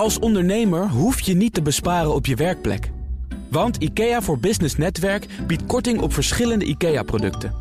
Als 0.00 0.18
ondernemer 0.18 0.88
hoef 0.88 1.20
je 1.20 1.34
niet 1.34 1.54
te 1.54 1.62
besparen 1.62 2.14
op 2.14 2.26
je 2.26 2.34
werkplek. 2.34 2.90
Want 3.50 3.76
IKEA 3.76 4.22
voor 4.22 4.38
Business 4.38 4.76
Netwerk 4.76 5.26
biedt 5.46 5.66
korting 5.66 6.00
op 6.00 6.12
verschillende 6.12 6.64
IKEA-producten. 6.64 7.54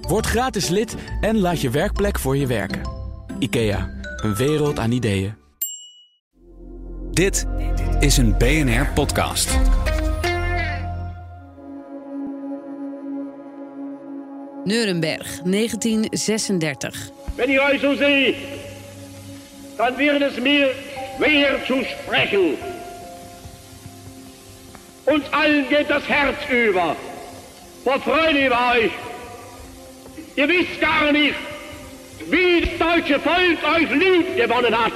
Word 0.00 0.26
gratis 0.26 0.68
lid 0.68 0.94
en 1.20 1.38
laat 1.38 1.60
je 1.60 1.70
werkplek 1.70 2.18
voor 2.18 2.36
je 2.36 2.46
werken. 2.46 2.80
IKEA, 3.38 3.90
een 4.16 4.34
wereld 4.34 4.78
aan 4.78 4.92
ideeën. 4.92 5.34
Dit 7.10 7.46
is 8.00 8.16
een 8.16 8.38
BNR-podcast. 8.38 9.58
Nuremberg, 14.64 15.40
1936. 15.44 17.10
Wenn 17.36 17.50
ich 17.50 17.60
euch 17.60 17.80
so 17.80 17.94
sehe, 17.94 18.34
dann 19.76 19.96
wird 19.96 20.22
es 20.22 20.40
mir 20.40 20.70
schwer 21.16 21.64
zu 21.66 21.84
sprechen. 21.84 22.56
Uns 25.04 25.24
allen 25.32 25.68
geht 25.68 25.88
das 25.88 26.08
Herz 26.08 26.36
über 26.50 26.96
vor 27.84 28.00
Freude 28.00 28.46
über 28.46 28.72
euch. 28.72 28.90
Ihr 30.34 30.48
wisst 30.48 30.80
gar 30.80 31.12
nicht, 31.12 31.34
wie 32.28 32.60
das 32.60 32.78
deutsche 32.78 33.20
Volk 33.20 33.58
euch 33.76 33.90
lieb 33.90 34.36
gewonnen 34.36 34.76
hat. 34.76 34.92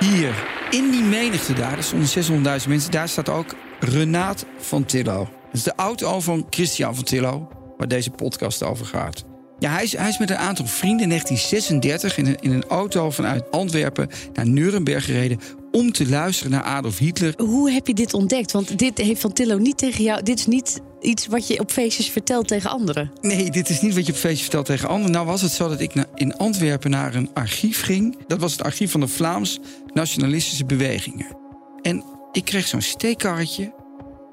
Hier, 0.00 0.34
in 0.70 0.90
die 0.90 1.02
menigte 1.02 1.54
daar, 1.54 1.82
stonden 1.82 2.08
600.000 2.08 2.68
mensen, 2.68 2.90
daar 2.90 3.08
staat 3.08 3.28
ook 3.28 3.54
Renaat 3.80 4.46
van 4.58 4.84
Tillo. 4.84 5.18
Dat 5.18 5.52
is 5.52 5.62
de 5.62 5.72
auto 5.76 6.20
van 6.20 6.46
Christian 6.50 6.94
van 6.94 7.04
Tillo, 7.04 7.48
waar 7.78 7.88
deze 7.88 8.10
podcast 8.10 8.62
over 8.62 8.86
gaat. 8.86 9.31
Ja, 9.62 9.72
hij 9.72 9.82
is, 9.82 9.96
hij 9.96 10.08
is 10.08 10.18
met 10.18 10.30
een 10.30 10.36
aantal 10.36 10.66
vrienden 10.66 11.02
in 11.02 11.08
1936 11.08 12.16
in 12.16 12.26
een, 12.26 12.36
in 12.40 12.52
een 12.52 12.64
auto 12.64 13.10
vanuit 13.10 13.50
Antwerpen 13.50 14.08
naar 14.32 14.46
Nuremberg 14.46 15.04
gereden 15.04 15.40
om 15.72 15.92
te 15.92 16.08
luisteren 16.08 16.52
naar 16.52 16.62
Adolf 16.62 16.98
Hitler. 16.98 17.34
Hoe 17.36 17.70
heb 17.70 17.86
je 17.86 17.94
dit 17.94 18.14
ontdekt? 18.14 18.52
Want 18.52 18.78
dit 18.78 18.98
heeft 18.98 19.20
Van 19.20 19.32
Tillo 19.32 19.58
niet 19.58 19.78
tegen 19.78 20.04
jou. 20.04 20.22
Dit 20.22 20.38
is 20.38 20.46
niet 20.46 20.80
iets 21.00 21.26
wat 21.26 21.46
je 21.46 21.60
op 21.60 21.70
feestjes 21.70 22.10
vertelt 22.10 22.48
tegen 22.48 22.70
anderen. 22.70 23.12
Nee, 23.20 23.50
dit 23.50 23.68
is 23.68 23.80
niet 23.80 23.94
wat 23.94 24.06
je 24.06 24.12
op 24.12 24.18
feestjes 24.18 24.42
vertelt 24.42 24.66
tegen 24.66 24.88
anderen. 24.88 25.12
Nou 25.12 25.26
was 25.26 25.42
het 25.42 25.52
zo 25.52 25.68
dat 25.68 25.80
ik 25.80 25.92
in 26.14 26.36
Antwerpen 26.36 26.90
naar 26.90 27.14
een 27.14 27.30
archief 27.34 27.82
ging. 27.82 28.16
Dat 28.26 28.40
was 28.40 28.52
het 28.52 28.62
archief 28.62 28.90
van 28.90 29.00
de 29.00 29.08
Vlaams 29.08 29.60
Nationalistische 29.92 30.64
Bewegingen. 30.64 31.36
En 31.82 32.04
ik 32.32 32.44
kreeg 32.44 32.66
zo'n 32.66 32.80
steekkarretje. 32.82 33.72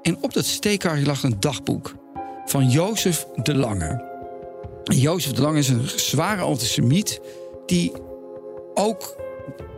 En 0.02 0.17
op 0.22 0.34
dat 0.34 0.45
steekkarretje 0.45 1.06
lag 1.06 1.23
een 1.23 1.39
dagboek 1.39 1.95
van 2.45 2.70
Jozef 2.70 3.26
de 3.44 3.56
Lange. 3.56 4.09
Jozef 4.90 5.32
de 5.32 5.42
Lange 5.42 5.58
is 5.58 5.70
een 5.70 5.90
zware 5.95 6.42
antisemiet 6.42 7.20
die 7.66 7.92
ook, 8.73 9.16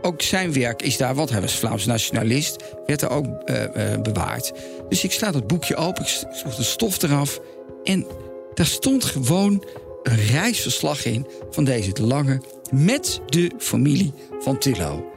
ook 0.02 0.22
zijn 0.22 0.52
werk 0.52 0.82
is 0.82 0.96
daar, 0.96 1.14
want 1.14 1.30
hij 1.30 1.40
was 1.40 1.54
Vlaams 1.56 1.86
nationalist, 1.86 2.56
werd 2.86 3.02
er 3.02 3.10
ook 3.10 3.26
eh, 3.26 3.92
eh, 3.92 4.00
bewaard. 4.00 4.52
Dus 4.88 5.04
ik 5.04 5.12
sla 5.12 5.30
dat 5.30 5.46
boekje 5.46 5.76
open, 5.76 6.02
ik 6.02 6.26
sloeg 6.32 6.54
de 6.54 6.62
stof 6.62 7.02
eraf 7.02 7.40
en 7.84 8.06
daar 8.54 8.66
stond 8.66 9.04
gewoon 9.04 9.64
een 10.02 10.26
reisverslag 10.26 11.04
in 11.04 11.26
van 11.50 11.64
deze 11.64 11.92
de 11.92 12.02
Lange 12.02 12.40
met 12.70 13.20
de 13.26 13.50
familie 13.58 14.12
van 14.40 14.58
Tillo. 14.58 15.12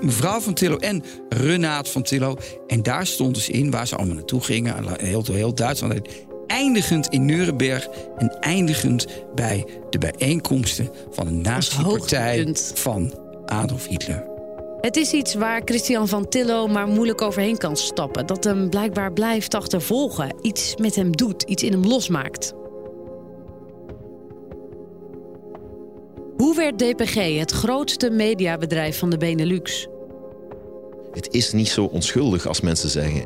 Mevrouw 0.00 0.40
van 0.40 0.54
Tillo 0.54 0.76
en 0.76 1.04
Renaat 1.28 1.88
van 1.88 2.02
Tillo. 2.02 2.36
En 2.66 2.82
daar 2.82 3.06
stond 3.06 3.34
dus 3.34 3.48
in 3.48 3.70
waar 3.70 3.86
ze 3.86 3.96
allemaal 3.96 4.14
naartoe 4.14 4.40
gingen. 4.40 5.00
Heel, 5.00 5.24
heel 5.32 5.54
Duitsland. 5.54 6.00
Eindigend 6.46 7.06
in 7.08 7.24
Nuremberg 7.24 7.88
en 8.16 8.38
eindigend 8.40 9.06
bij 9.34 9.66
de 9.90 9.98
bijeenkomsten 9.98 10.90
van 11.10 11.26
de 11.26 11.32
nazi-partij 11.32 12.54
van 12.74 13.12
Adolf 13.44 13.86
Hitler. 13.86 14.34
Het 14.80 14.96
is 14.96 15.12
iets 15.12 15.34
waar 15.34 15.62
Christian 15.64 16.08
van 16.08 16.28
Tillo 16.28 16.66
maar 16.66 16.88
moeilijk 16.88 17.22
overheen 17.22 17.58
kan 17.58 17.76
stappen. 17.76 18.26
Dat 18.26 18.44
hem 18.44 18.70
blijkbaar 18.70 19.12
blijft 19.12 19.54
achtervolgen. 19.54 20.34
Iets 20.40 20.76
met 20.76 20.94
hem 20.94 21.16
doet, 21.16 21.42
iets 21.42 21.62
in 21.62 21.72
hem 21.72 21.84
losmaakt. 21.84 22.52
Hoe 26.36 26.54
werd 26.56 26.78
DPG 26.78 27.38
het 27.38 27.50
grootste 27.50 28.10
mediabedrijf 28.10 28.98
van 28.98 29.10
de 29.10 29.16
Benelux? 29.16 29.86
Het 31.12 31.28
is 31.34 31.52
niet 31.52 31.68
zo 31.68 31.84
onschuldig 31.84 32.46
als 32.46 32.60
mensen 32.60 32.88
zeggen. 32.88 33.24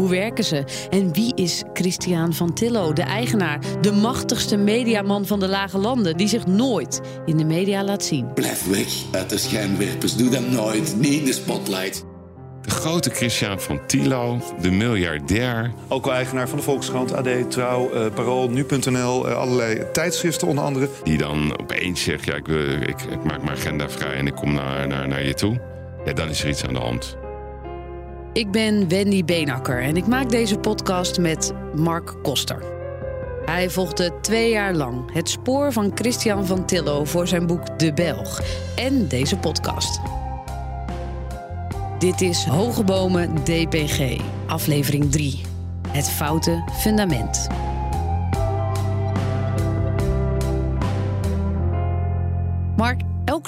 Hoe 0.00 0.08
werken 0.10 0.44
ze? 0.44 0.64
En 0.90 1.12
wie 1.12 1.34
is 1.34 1.62
Christian 1.72 2.34
van 2.34 2.52
Tillo, 2.54 2.92
de 2.92 3.02
eigenaar, 3.02 3.58
de 3.80 3.92
machtigste 3.92 4.56
mediaman 4.56 5.26
van 5.26 5.40
de 5.40 5.48
Lage 5.48 5.78
Landen, 5.78 6.16
die 6.16 6.28
zich 6.28 6.46
nooit 6.46 7.00
in 7.26 7.36
de 7.36 7.44
media 7.44 7.84
laat 7.84 8.04
zien? 8.04 8.32
Blijf 8.34 8.68
weg 8.68 8.86
uit 9.10 9.30
de 9.30 9.38
schijnwerpers. 9.38 10.16
Doe 10.16 10.30
dat 10.30 10.48
nooit. 10.50 10.94
Niet 10.98 11.12
in 11.12 11.24
de 11.24 11.32
spotlight. 11.32 12.04
De 12.62 12.70
grote 12.70 13.10
Christian 13.10 13.60
van 13.60 13.80
Tilo, 13.86 14.40
de 14.60 14.70
miljardair. 14.70 15.72
Ook 15.88 16.06
al 16.06 16.12
eigenaar 16.12 16.48
van 16.48 16.58
de 16.58 16.64
Volkskrant, 16.64 17.12
AD, 17.12 17.50
Trouw, 17.50 17.90
eh, 17.92 18.06
Parool, 18.14 18.48
Nu.nl, 18.50 19.28
eh, 19.28 19.36
allerlei 19.36 19.82
tijdschriften 19.92 20.48
onder 20.48 20.64
andere. 20.64 20.88
Die 21.04 21.18
dan 21.18 21.58
opeens 21.60 22.02
zegt, 22.02 22.24
ja, 22.24 22.34
ik, 22.34 22.46
wil- 22.46 22.68
ik, 22.82 23.00
ik 23.10 23.24
maak 23.24 23.42
mijn 23.42 23.56
agenda 23.58 23.88
vrij 23.88 24.14
en 24.14 24.26
ik 24.26 24.34
kom 24.34 24.54
naar, 24.54 24.86
naar, 24.88 25.08
naar 25.08 25.24
je 25.24 25.34
toe. 25.34 25.60
Ja, 26.04 26.12
dan 26.12 26.28
is 26.28 26.42
er 26.42 26.48
iets 26.48 26.64
aan 26.66 26.74
de 26.74 26.80
hand. 26.80 27.16
Ik 28.32 28.50
ben 28.50 28.88
Wendy 28.88 29.24
Beenakker 29.24 29.82
en 29.82 29.96
ik 29.96 30.06
maak 30.06 30.30
deze 30.30 30.58
podcast 30.58 31.18
met 31.18 31.52
Mark 31.74 32.14
Koster. 32.22 32.64
Hij 33.44 33.70
volgde 33.70 34.20
twee 34.20 34.50
jaar 34.50 34.74
lang 34.74 35.12
het 35.12 35.28
spoor 35.28 35.72
van 35.72 35.90
Christian 35.94 36.46
van 36.46 36.66
Tillo 36.66 37.04
voor 37.04 37.28
zijn 37.28 37.46
boek 37.46 37.78
De 37.78 37.92
Belg 37.92 38.40
en 38.76 39.08
deze 39.08 39.36
podcast. 39.36 40.00
Dit 41.98 42.20
is 42.20 42.44
Hoge 42.44 42.84
Bomen 42.84 43.34
DPG, 43.34 44.20
aflevering 44.46 45.10
3. 45.10 45.40
Het 45.88 46.10
foute 46.10 46.64
fundament. 46.72 47.48
Mark, 52.76 53.00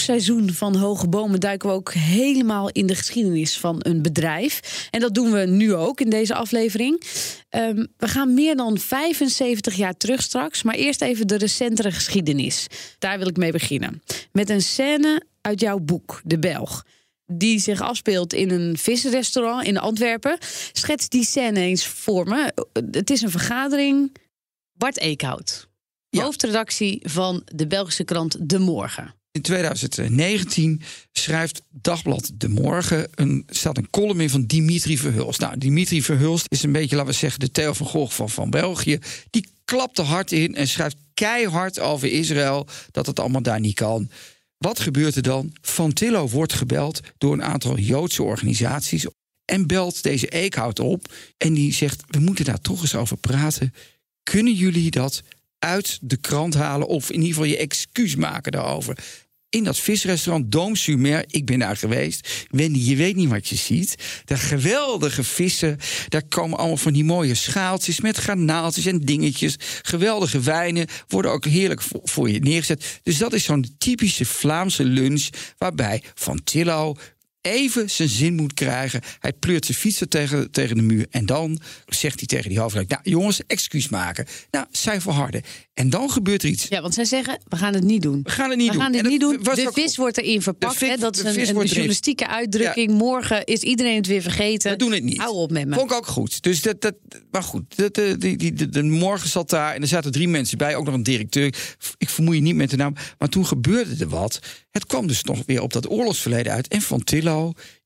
seizoen 0.02 0.50
van 0.52 0.76
Hoge 0.76 1.08
Bomen 1.08 1.40
duiken 1.40 1.68
we 1.68 1.74
ook 1.74 1.92
helemaal 1.92 2.70
in 2.70 2.86
de 2.86 2.94
geschiedenis 2.94 3.58
van 3.58 3.76
een 3.78 4.02
bedrijf. 4.02 4.86
En 4.90 5.00
dat 5.00 5.14
doen 5.14 5.32
we 5.32 5.38
nu 5.46 5.74
ook 5.74 6.00
in 6.00 6.10
deze 6.10 6.34
aflevering. 6.34 7.02
Ehm, 7.48 7.86
we 7.96 8.08
gaan 8.08 8.34
meer 8.34 8.56
dan 8.56 8.78
75 8.78 9.74
jaar 9.74 9.96
terug 9.96 10.22
straks, 10.22 10.62
maar 10.62 10.74
eerst 10.74 11.02
even 11.02 11.26
de 11.26 11.36
recentere 11.36 11.92
geschiedenis. 11.92 12.66
Daar 12.98 13.18
wil 13.18 13.28
ik 13.28 13.36
mee 13.36 13.52
beginnen. 13.52 14.02
Met 14.32 14.50
een 14.50 14.62
scène 14.62 15.22
uit 15.40 15.60
jouw 15.60 15.78
boek, 15.78 16.20
De 16.24 16.38
Belg. 16.38 16.84
Die 17.26 17.58
zich 17.60 17.80
afspeelt 17.80 18.32
in 18.32 18.50
een 18.50 18.76
visrestaurant 18.78 19.66
in 19.66 19.78
Antwerpen. 19.78 20.38
Schets 20.72 21.08
die 21.08 21.24
scène 21.24 21.60
eens 21.60 21.86
voor 21.86 22.28
me. 22.28 22.52
Het 22.90 23.10
is 23.10 23.22
een 23.22 23.30
vergadering. 23.30 24.12
Bart 24.72 24.98
Eekhout, 24.98 25.68
Ja. 26.08 26.22
hoofdredactie 26.22 27.00
van 27.02 27.42
de 27.54 27.66
Belgische 27.66 28.04
krant 28.04 28.36
De 28.48 28.58
Morgen. 28.58 29.14
In 29.32 29.42
2019 29.42 30.82
schrijft 31.12 31.62
Dagblad 31.70 32.30
De 32.34 32.48
Morgen 32.48 33.08
een, 33.14 33.44
staat 33.46 33.76
een 33.76 33.90
column 33.90 34.20
in 34.20 34.30
van 34.30 34.46
Dimitri 34.46 34.98
Verhulst. 34.98 35.40
Nou, 35.40 35.58
Dimitri 35.58 36.02
Verhulst 36.02 36.46
is 36.48 36.62
een 36.62 36.72
beetje, 36.72 36.96
laten 36.96 37.12
we 37.12 37.18
zeggen, 37.18 37.40
de 37.40 37.50
Theo 37.50 37.72
van 37.72 37.86
Gogh 37.86 38.14
van, 38.14 38.30
van 38.30 38.50
België. 38.50 38.98
Die 39.30 39.46
klapt 39.64 39.98
er 39.98 40.04
hard 40.04 40.32
in 40.32 40.54
en 40.54 40.68
schrijft 40.68 40.96
keihard 41.14 41.80
over 41.80 42.12
Israël 42.12 42.66
dat 42.90 43.06
het 43.06 43.20
allemaal 43.20 43.42
daar 43.42 43.60
niet 43.60 43.74
kan. 43.74 44.10
Wat 44.58 44.80
gebeurt 44.80 45.16
er 45.16 45.22
dan? 45.22 45.52
Van 45.60 45.92
Tillo 45.92 46.28
wordt 46.28 46.52
gebeld 46.52 47.00
door 47.18 47.32
een 47.32 47.42
aantal 47.42 47.78
Joodse 47.78 48.22
organisaties 48.22 49.06
en 49.44 49.66
belt 49.66 50.02
deze 50.02 50.28
Eekhout 50.28 50.80
op 50.80 51.12
en 51.36 51.54
die 51.54 51.72
zegt: 51.72 52.02
we 52.08 52.18
moeten 52.18 52.44
daar 52.44 52.60
toch 52.60 52.80
eens 52.80 52.94
over 52.94 53.16
praten. 53.16 53.74
Kunnen 54.22 54.54
jullie 54.54 54.90
dat 54.90 55.22
uit 55.64 55.98
de 56.00 56.16
krant 56.16 56.54
halen 56.54 56.86
of 56.86 57.10
in 57.10 57.14
ieder 57.14 57.28
geval 57.28 57.44
je 57.44 57.56
excuus 57.56 58.16
maken 58.16 58.52
daarover? 58.52 58.96
In 59.48 59.64
dat 59.64 59.78
visrestaurant 59.78 60.52
Dome 60.52 60.76
sur 60.76 60.98
Mer, 60.98 61.24
ik 61.26 61.46
ben 61.46 61.58
daar 61.58 61.76
geweest. 61.76 62.46
Wendy, 62.50 62.78
je 62.78 62.96
weet 62.96 63.16
niet 63.16 63.28
wat 63.28 63.48
je 63.48 63.56
ziet. 63.56 63.94
Daar 64.24 64.38
geweldige 64.38 65.24
vissen. 65.24 65.78
Daar 66.08 66.22
komen 66.28 66.58
allemaal 66.58 66.76
van 66.76 66.92
die 66.92 67.04
mooie 67.04 67.34
schaaltjes 67.34 68.00
met 68.00 68.16
granaaltjes 68.16 68.86
en 68.86 68.98
dingetjes. 68.98 69.56
Geweldige 69.82 70.40
wijnen 70.40 70.86
worden 71.08 71.30
ook 71.30 71.44
heerlijk 71.44 71.82
voor 72.02 72.30
je 72.30 72.38
neergezet. 72.38 73.00
Dus 73.02 73.18
dat 73.18 73.32
is 73.32 73.44
zo'n 73.44 73.74
typische 73.78 74.24
Vlaamse 74.24 74.84
lunch 74.84 75.28
waarbij 75.58 76.02
Van 76.14 76.44
Tillo 76.44 76.96
even 77.42 77.90
zijn 77.90 78.08
zin 78.08 78.34
moet 78.34 78.54
krijgen. 78.54 79.00
Hij 79.18 79.32
pleurt 79.32 79.64
zijn 79.64 79.78
fietsen 79.78 80.08
tegen, 80.08 80.50
tegen 80.50 80.76
de 80.76 80.82
muur. 80.82 81.06
En 81.10 81.26
dan 81.26 81.60
zegt 81.86 82.18
hij 82.18 82.26
tegen 82.26 82.48
die 82.48 82.60
hoofdrijk... 82.60 82.88
nou 82.88 83.00
jongens, 83.04 83.40
excuus 83.46 83.88
maken. 83.88 84.26
Nou, 84.50 84.66
zij 84.70 85.00
verharden. 85.00 85.42
En 85.74 85.90
dan 85.90 86.10
gebeurt 86.10 86.42
er 86.42 86.48
iets. 86.48 86.66
Ja, 86.68 86.80
want 86.80 86.94
zij 86.94 87.04
zeggen, 87.04 87.40
we 87.48 87.56
gaan 87.56 87.74
het 87.74 87.84
niet 87.84 88.02
doen. 88.02 88.20
We 88.22 88.30
gaan 88.30 88.50
het 88.50 88.58
niet 88.58 88.66
we 88.66 88.72
doen. 88.72 88.82
gaan 88.82 88.92
dat 88.92 89.02
niet 89.02 89.20
doen. 89.20 89.38
De 89.42 89.70
vis 89.72 89.96
wordt 89.96 90.18
erin 90.18 90.42
verpakt. 90.42 90.80
hè? 90.80 90.96
Dat 90.96 91.16
is 91.16 91.22
een, 91.22 91.56
een 91.56 91.66
journalistieke 91.66 92.28
uitdrukking. 92.28 92.90
Morgen 92.90 93.44
is 93.44 93.60
iedereen 93.60 93.96
het 93.96 94.06
weer 94.06 94.22
vergeten. 94.22 94.70
We 94.70 94.76
doen 94.76 94.92
het 94.92 95.02
niet. 95.02 95.18
Hou 95.18 95.34
op 95.34 95.50
met 95.50 95.66
me. 95.68 95.74
Vond 95.74 95.90
ik 95.90 95.96
ook 95.96 96.06
goed. 96.06 96.42
Dus 96.42 96.62
dat, 96.62 96.80
dat, 96.80 96.94
maar 97.30 97.42
goed, 97.42 97.76
dat, 97.76 97.98
eh, 97.98 98.14
die, 98.18 98.36
die, 98.36 98.52
de, 98.52 98.68
de 98.68 98.82
morgen 98.82 99.28
zat 99.28 99.50
daar 99.50 99.74
en 99.74 99.82
er 99.82 99.88
zaten 99.88 100.12
drie 100.12 100.28
mensen 100.28 100.58
bij, 100.58 100.76
ook 100.76 100.84
nog 100.84 100.94
een 100.94 101.02
directeur. 101.02 101.54
Ik 101.98 102.08
vermoei 102.08 102.36
je 102.36 102.42
niet 102.42 102.54
met 102.56 102.70
de 102.70 102.76
naam. 102.76 102.94
Maar 103.18 103.28
toen 103.28 103.46
gebeurde 103.46 103.94
er 103.98 104.08
wat. 104.08 104.38
Het 104.70 104.86
kwam 104.86 105.06
dus 105.06 105.22
nog 105.22 105.42
weer 105.46 105.62
op 105.62 105.72
dat 105.72 105.90
oorlogsverleden 105.90 106.52
uit. 106.52 106.68
En 106.68 106.82
Van 106.82 107.04
Tillo, 107.04 107.31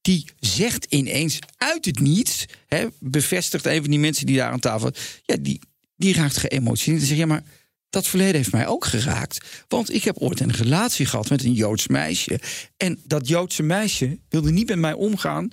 die 0.01 0.29
zegt 0.39 0.87
ineens 0.89 1.39
uit 1.57 1.85
het 1.85 1.99
niets, 1.99 2.45
hè, 2.67 2.87
bevestigt 3.01 3.67
een 3.67 3.81
van 3.81 3.91
die 3.91 3.99
mensen 3.99 4.27
die 4.27 4.37
daar 4.37 4.51
aan 4.51 4.61
tafel. 4.61 4.91
Ja, 5.23 5.37
die, 5.41 5.61
die 5.97 6.15
raakt 6.15 6.37
geëmotioneerd 6.37 7.03
en 7.03 7.09
zegt: 7.09 7.21
Ja, 7.21 7.27
maar 7.27 7.45
dat 7.91 8.07
verleden 8.07 8.37
heeft 8.37 8.53
mij 8.53 8.67
ook 8.67 8.85
geraakt. 8.85 9.65
Want 9.69 9.95
ik 9.95 10.05
heb 10.05 10.19
ooit 10.19 10.41
een 10.41 10.53
relatie 10.53 11.07
gehad 11.07 11.31
met 11.31 11.45
een 11.45 11.53
Joods 11.53 11.87
meisje. 11.87 12.41
En 12.77 13.01
dat 13.05 13.29
Joodse 13.29 13.63
meisje 13.63 14.19
wilde 14.29 14.51
niet 14.51 14.69
met 14.69 14.79
mij 14.79 14.93
omgaan 14.93 15.49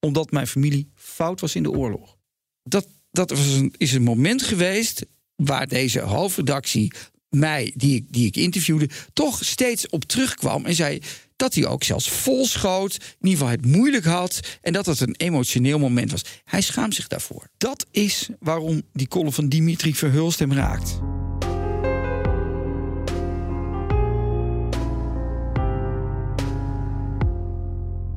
omdat 0.00 0.30
mijn 0.30 0.46
familie 0.46 0.90
fout 0.94 1.40
was 1.40 1.54
in 1.54 1.62
de 1.62 1.70
oorlog. 1.70 2.16
Dat, 2.62 2.86
dat 3.10 3.30
was 3.30 3.46
een, 3.46 3.74
is 3.76 3.92
een 3.92 4.02
moment 4.02 4.42
geweest 4.42 5.06
waar 5.36 5.68
deze 5.68 6.00
hoofdredactie 6.00 6.92
mij, 7.28 7.72
die 7.76 7.94
ik, 7.94 8.12
die 8.12 8.26
ik 8.26 8.36
interviewde, 8.36 8.88
toch 9.12 9.44
steeds 9.44 9.88
op 9.88 10.04
terugkwam 10.04 10.64
en 10.64 10.74
zei 10.74 11.00
dat 11.36 11.54
hij 11.54 11.66
ook 11.66 11.84
zelfs 11.84 12.08
vol 12.08 12.46
schoot, 12.46 12.94
in 12.94 13.28
ieder 13.28 13.38
geval 13.38 13.48
het 13.48 13.66
moeilijk 13.66 14.04
had 14.04 14.40
en 14.62 14.72
dat 14.72 14.86
het 14.86 15.00
een 15.00 15.14
emotioneel 15.16 15.78
moment 15.78 16.10
was. 16.10 16.24
Hij 16.44 16.60
schaamt 16.60 16.94
zich 16.94 17.06
daarvoor. 17.06 17.48
Dat 17.56 17.86
is 17.90 18.28
waarom 18.38 18.82
die 18.92 19.08
column 19.08 19.32
van 19.32 19.48
Dimitri 19.48 19.94
Verhulst 19.94 20.38
hem 20.38 20.52
raakt. 20.52 20.98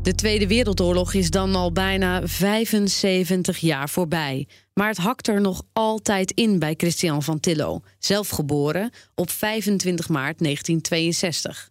De 0.02 0.16
Tweede 0.16 0.48
Wereldoorlog 0.48 1.14
is 1.14 1.30
dan 1.30 1.56
al 1.56 1.72
bijna 1.72 2.28
75 2.28 3.58
jaar 3.58 3.90
voorbij. 3.90 4.48
Maar 4.74 4.88
het 4.88 4.98
hakt 4.98 5.28
er 5.28 5.42
nog 5.42 5.64
altijd 5.74 6.32
in 6.32 6.60
bij 6.60 6.74
Christian 6.78 7.24
van 7.24 7.40
Tillo, 7.40 7.82
zelf 8.00 8.30
geboren 8.30 8.92
op 9.16 9.30
25 9.30 10.10
maart 10.10 10.40
1962. 10.40 11.70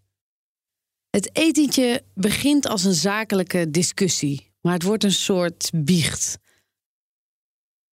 Het 1.19 1.37
etentje 1.37 2.03
begint 2.15 2.67
als 2.67 2.85
een 2.85 2.95
zakelijke 2.95 3.71
discussie, 3.71 4.51
maar 4.61 4.73
het 4.73 4.83
wordt 4.83 5.05
een 5.05 5.13
soort 5.13 5.71
biecht. 5.75 6.39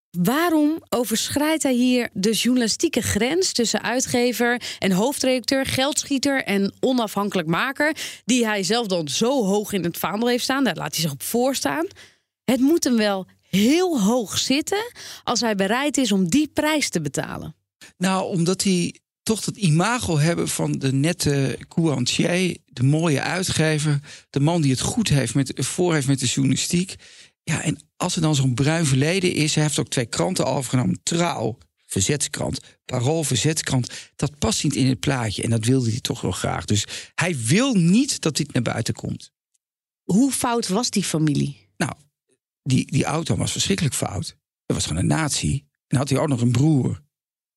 Waarom 0.10 0.83
overschrijdt 0.89 1.63
hij 1.63 1.74
hier 1.74 2.10
de 2.13 2.31
journalistieke 2.31 3.01
grens 3.01 3.51
tussen 3.51 3.81
uitgever 3.81 4.62
en 4.80 4.92
hoofdredacteur, 4.92 5.66
geldschieter 5.66 6.44
en 6.44 6.74
onafhankelijk 6.80 7.48
maker, 7.48 7.98
die 8.25 8.45
hij 8.45 8.63
zelf 8.63 8.88
dan 8.88 9.07
zo 9.07 9.45
hoog 9.45 9.74
in 9.74 9.83
het 9.83 9.98
vaandel 9.98 10.28
heeft 10.28 10.44
staan? 10.44 10.63
Daar 10.63 10.75
laat 10.75 10.94
hij 10.94 11.01
zich 11.01 11.12
op 11.12 11.24
voorstaan. 11.24 11.88
Het 12.44 12.60
moet 12.60 12.83
hem 12.83 12.98
wel 12.98 13.28
heel 13.42 14.01
hoog 14.01 14.38
zitten 14.38 14.92
als 15.24 15.42
hij 15.42 15.56
bereid 15.56 15.98
is 15.98 16.12
om 16.12 16.30
die 16.30 16.48
prijs 16.48 16.89
te 16.89 17.01
betalen. 17.01 17.56
Nou, 17.98 18.30
omdat 18.30 18.63
hij 18.63 19.00
toch 19.25 19.42
dat 19.42 19.57
imago 19.57 20.18
hebben 20.18 20.48
van 20.48 20.72
de 20.72 20.94
nette 20.94 21.60
courantier, 21.68 22.57
de 22.66 22.83
mooie 22.83 23.22
uitgever, 23.22 24.00
de 24.30 24.39
man 24.39 24.62
die 24.62 24.72
het 24.72 24.81
goed 24.81 25.10
heeft 25.10 25.36
met, 25.36 25.51
voor 25.56 25.94
heeft 25.94 26.07
met 26.07 26.19
de 26.19 26.25
journalistiek. 26.25 26.95
Ja, 27.44 27.62
en 27.62 27.80
als 27.98 28.16
er 28.16 28.22
dan 28.22 28.36
zo'n 28.36 28.54
bruin 28.54 28.86
verleden 28.86 29.33
is, 29.33 29.56
hij 29.56 29.63
heeft 29.63 29.80
ook 29.80 29.88
twee 29.88 30.06
kranten 30.06 30.45
overgenomen, 30.45 31.00
Trouw, 31.04 31.57
verzetskrant, 31.86 32.60
Parool, 32.86 33.24
verzetskrant, 33.24 33.92
dat 34.16 34.39
past 34.39 34.63
niet 34.63 34.75
in 34.75 34.88
het 34.88 35.00
plaatje 35.00 35.44
en 35.44 35.50
dat 35.50 35.66
wilde 35.66 35.89
hij 35.89 36.00
toch 36.00 36.21
wel 36.21 36.31
graag. 36.31 36.66
Dus 36.66 36.86
hij 37.16 37.38
wil 37.38 37.74
niet 37.74 38.21
dat 38.21 38.36
dit 38.36 38.54
naar 38.54 38.62
buiten 38.62 38.94
komt. 38.94 39.31
Hoe 40.04 40.31
fout 40.31 40.68
was 40.68 40.89
die 40.89 41.04
familie? 41.04 41.69
Nou, 41.78 41.94
die, 42.63 42.92
die 42.92 43.06
auto 43.06 43.36
was 43.36 43.51
verschrikkelijk 43.51 43.95
fout. 43.95 44.38
Dat 44.66 44.75
was 44.75 44.86
gewoon 44.86 45.01
een 45.01 45.07
nazi. 45.07 45.66
En 45.88 45.98
had 45.98 46.10
hij 46.10 46.19
ook 46.19 46.28
nog 46.28 46.42
een 46.42 46.51
broer. 46.51 47.04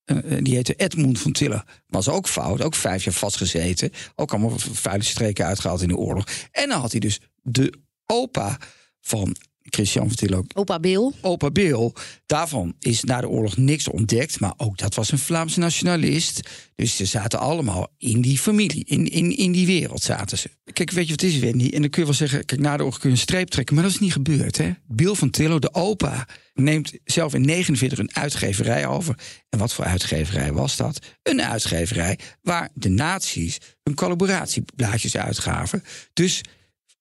Eh, 0.09 0.17
eh, 0.17 0.45
die 0.45 0.55
heette 0.55 0.75
Edmund 0.75 1.21
van 1.21 1.33
Tiller. 1.33 1.65
Was 1.87 2.09
ook 2.09 2.29
fout, 2.29 2.63
ook 2.63 2.75
vijf 2.75 3.05
jaar 3.05 3.15
vastgezeten. 3.15 3.93
Ook 4.15 4.31
allemaal 4.31 4.59
vuile 4.59 5.05
streken 5.05 5.47
uitgehaald 5.47 5.83
in 5.83 5.89
de 5.89 5.97
oorlog. 5.97 6.27
En 6.51 6.69
dan 6.69 6.81
had 6.81 6.91
hij 6.91 7.01
dus 7.01 7.21
de 7.43 7.73
opa 8.07 8.59
van 9.01 9.37
Christian 9.71 10.07
van 10.07 10.17
Tiller. 10.17 10.43
Opa 10.55 10.81
Bill. 10.81 11.13
Opa 11.21 11.51
Bill. 11.51 11.93
Daarvan 12.27 12.75
is 12.79 13.05
na 13.05 13.21
de 13.21 13.29
oorlog 13.29 13.57
niks 13.57 13.89
ontdekt. 13.89 14.41
Maar 14.41 14.55
ook 14.57 14.79
dat 14.79 14.95
was 14.95 15.13
een 15.13 15.19
Vlaamse 15.19 15.59
nationalist. 15.59 16.41
Dus 16.75 16.97
ze 16.97 17.05
zaten 17.05 17.39
allemaal 17.39 17.89
in 17.99 18.21
die 18.21 18.39
familie. 18.39 18.85
In, 18.85 19.11
in, 19.11 19.37
in 19.37 19.53
die 19.53 19.67
wereld 19.67 20.03
zaten 20.03 20.39
ze. 20.39 20.51
Kijk, 20.73 20.91
weet 20.91 21.05
je 21.05 21.11
wat 21.11 21.23
is, 21.23 21.39
Wendy? 21.39 21.71
En 21.71 21.81
dan 21.81 21.91
kun 21.91 22.01
je 22.01 22.09
wel 22.09 22.17
zeggen, 22.17 22.45
kijk, 22.45 22.61
na 22.61 22.77
de 22.77 22.83
oorlog 22.83 22.99
kun 22.99 23.11
je 23.11 23.15
een 23.15 23.23
streep 23.23 23.49
trekken. 23.49 23.75
Maar 23.75 23.85
dat 23.85 23.93
is 23.93 23.99
niet 23.99 24.13
gebeurd, 24.13 24.59
hè? 24.59 24.71
Bill 24.87 25.15
van 25.15 25.31
Tillo, 25.31 25.59
de 25.59 25.75
opa, 25.75 26.27
neemt 26.55 26.93
zelf 27.05 27.35
in 27.35 27.45
49 27.45 27.99
een 27.99 28.15
uitgeverij 28.15 28.87
over. 28.87 29.19
En 29.49 29.59
wat 29.59 29.73
voor 29.73 29.85
uitgeverij 29.85 30.53
was 30.53 30.77
dat? 30.77 30.99
Een 31.23 31.43
uitgeverij 31.43 32.19
waar 32.43 32.69
de 32.75 32.89
nazi's 32.89 33.59
hun 33.83 33.95
collaboratieblaadjes 33.95 35.17
uitgaven. 35.17 35.83
Dus 36.13 36.43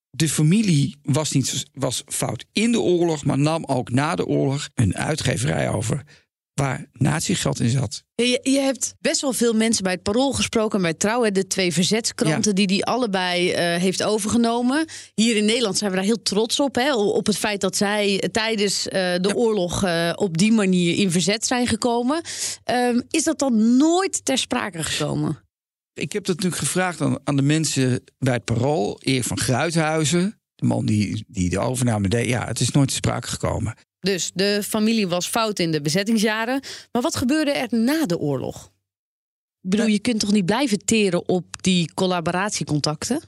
de 0.09 0.29
familie 0.29 0.95
was 1.03 1.31
niet 1.31 1.65
was 1.73 2.03
fout 2.05 2.45
in 2.51 2.71
de 2.71 2.79
oorlog, 2.79 3.25
maar 3.25 3.37
nam 3.37 3.63
ook 3.65 3.89
na 3.89 4.15
de 4.15 4.25
oorlog 4.25 4.69
een 4.75 4.95
uitgeverij 4.95 5.69
over 5.69 6.03
waar 6.57 6.85
nazi-geld 6.93 7.59
in 7.59 7.69
zat. 7.69 8.03
Je, 8.15 8.39
je 8.43 8.59
hebt 8.59 8.95
best 8.99 9.21
wel 9.21 9.33
veel 9.33 9.53
mensen 9.53 9.83
bij 9.83 9.93
het 9.93 10.03
Parool 10.03 10.31
gesproken, 10.31 10.81
bij 10.81 10.93
Trouw, 10.93 11.23
hè, 11.23 11.31
de 11.31 11.47
twee 11.47 11.73
verzetskranten 11.73 12.55
die 12.55 12.67
die 12.67 12.85
allebei 12.85 13.51
eh, 13.51 13.81
heeft 13.81 14.03
overgenomen. 14.03 14.85
Hier 15.15 15.35
in 15.35 15.45
Nederland 15.45 15.77
zijn 15.77 15.89
we 15.89 15.95
daar 15.95 16.05
heel 16.05 16.21
trots 16.21 16.59
op, 16.59 16.75
hè, 16.75 16.95
op 16.95 17.25
het 17.25 17.37
feit 17.37 17.61
dat 17.61 17.75
zij 17.75 18.29
tijdens 18.31 18.87
eh, 18.87 19.15
de 19.21 19.35
oorlog 19.35 19.83
eh, 19.83 20.11
op 20.15 20.37
die 20.37 20.51
manier 20.51 20.97
in 20.97 21.11
verzet 21.11 21.45
zijn 21.45 21.67
gekomen. 21.67 22.21
Ehm, 22.63 23.01
is 23.09 23.23
dat 23.23 23.39
dan 23.39 23.77
nooit 23.77 24.25
ter 24.25 24.37
sprake 24.37 24.83
gekomen? 24.83 25.46
Ik 25.97 26.11
heb 26.11 26.25
dat 26.25 26.35
natuurlijk 26.35 26.61
gevraagd 26.61 27.01
aan, 27.01 27.17
aan 27.23 27.35
de 27.35 27.41
mensen 27.41 28.03
bij 28.17 28.33
het 28.33 28.45
Parool. 28.45 28.99
Erik 29.01 29.23
van 29.23 29.39
Gruithuizen, 29.39 30.39
de 30.55 30.65
man 30.65 30.85
die, 30.85 31.25
die 31.27 31.49
de 31.49 31.59
overname 31.59 32.07
deed. 32.07 32.27
Ja, 32.27 32.47
het 32.47 32.59
is 32.59 32.71
nooit 32.71 32.87
ter 32.87 32.97
sprake 32.97 33.27
gekomen. 33.27 33.75
Dus 33.99 34.31
de 34.33 34.61
familie 34.63 35.07
was 35.07 35.27
fout 35.27 35.59
in 35.59 35.71
de 35.71 35.81
bezettingsjaren. 35.81 36.61
Maar 36.91 37.01
wat 37.01 37.15
gebeurde 37.15 37.51
er 37.51 37.67
na 37.71 38.05
de 38.05 38.17
oorlog? 38.17 38.71
Ik 39.61 39.69
bedoel, 39.69 39.85
je 39.85 39.99
kunt 39.99 40.19
toch 40.19 40.31
niet 40.31 40.45
blijven 40.45 40.85
teren 40.85 41.27
op 41.27 41.63
die 41.63 41.93
collaboratiecontacten? 41.93 43.21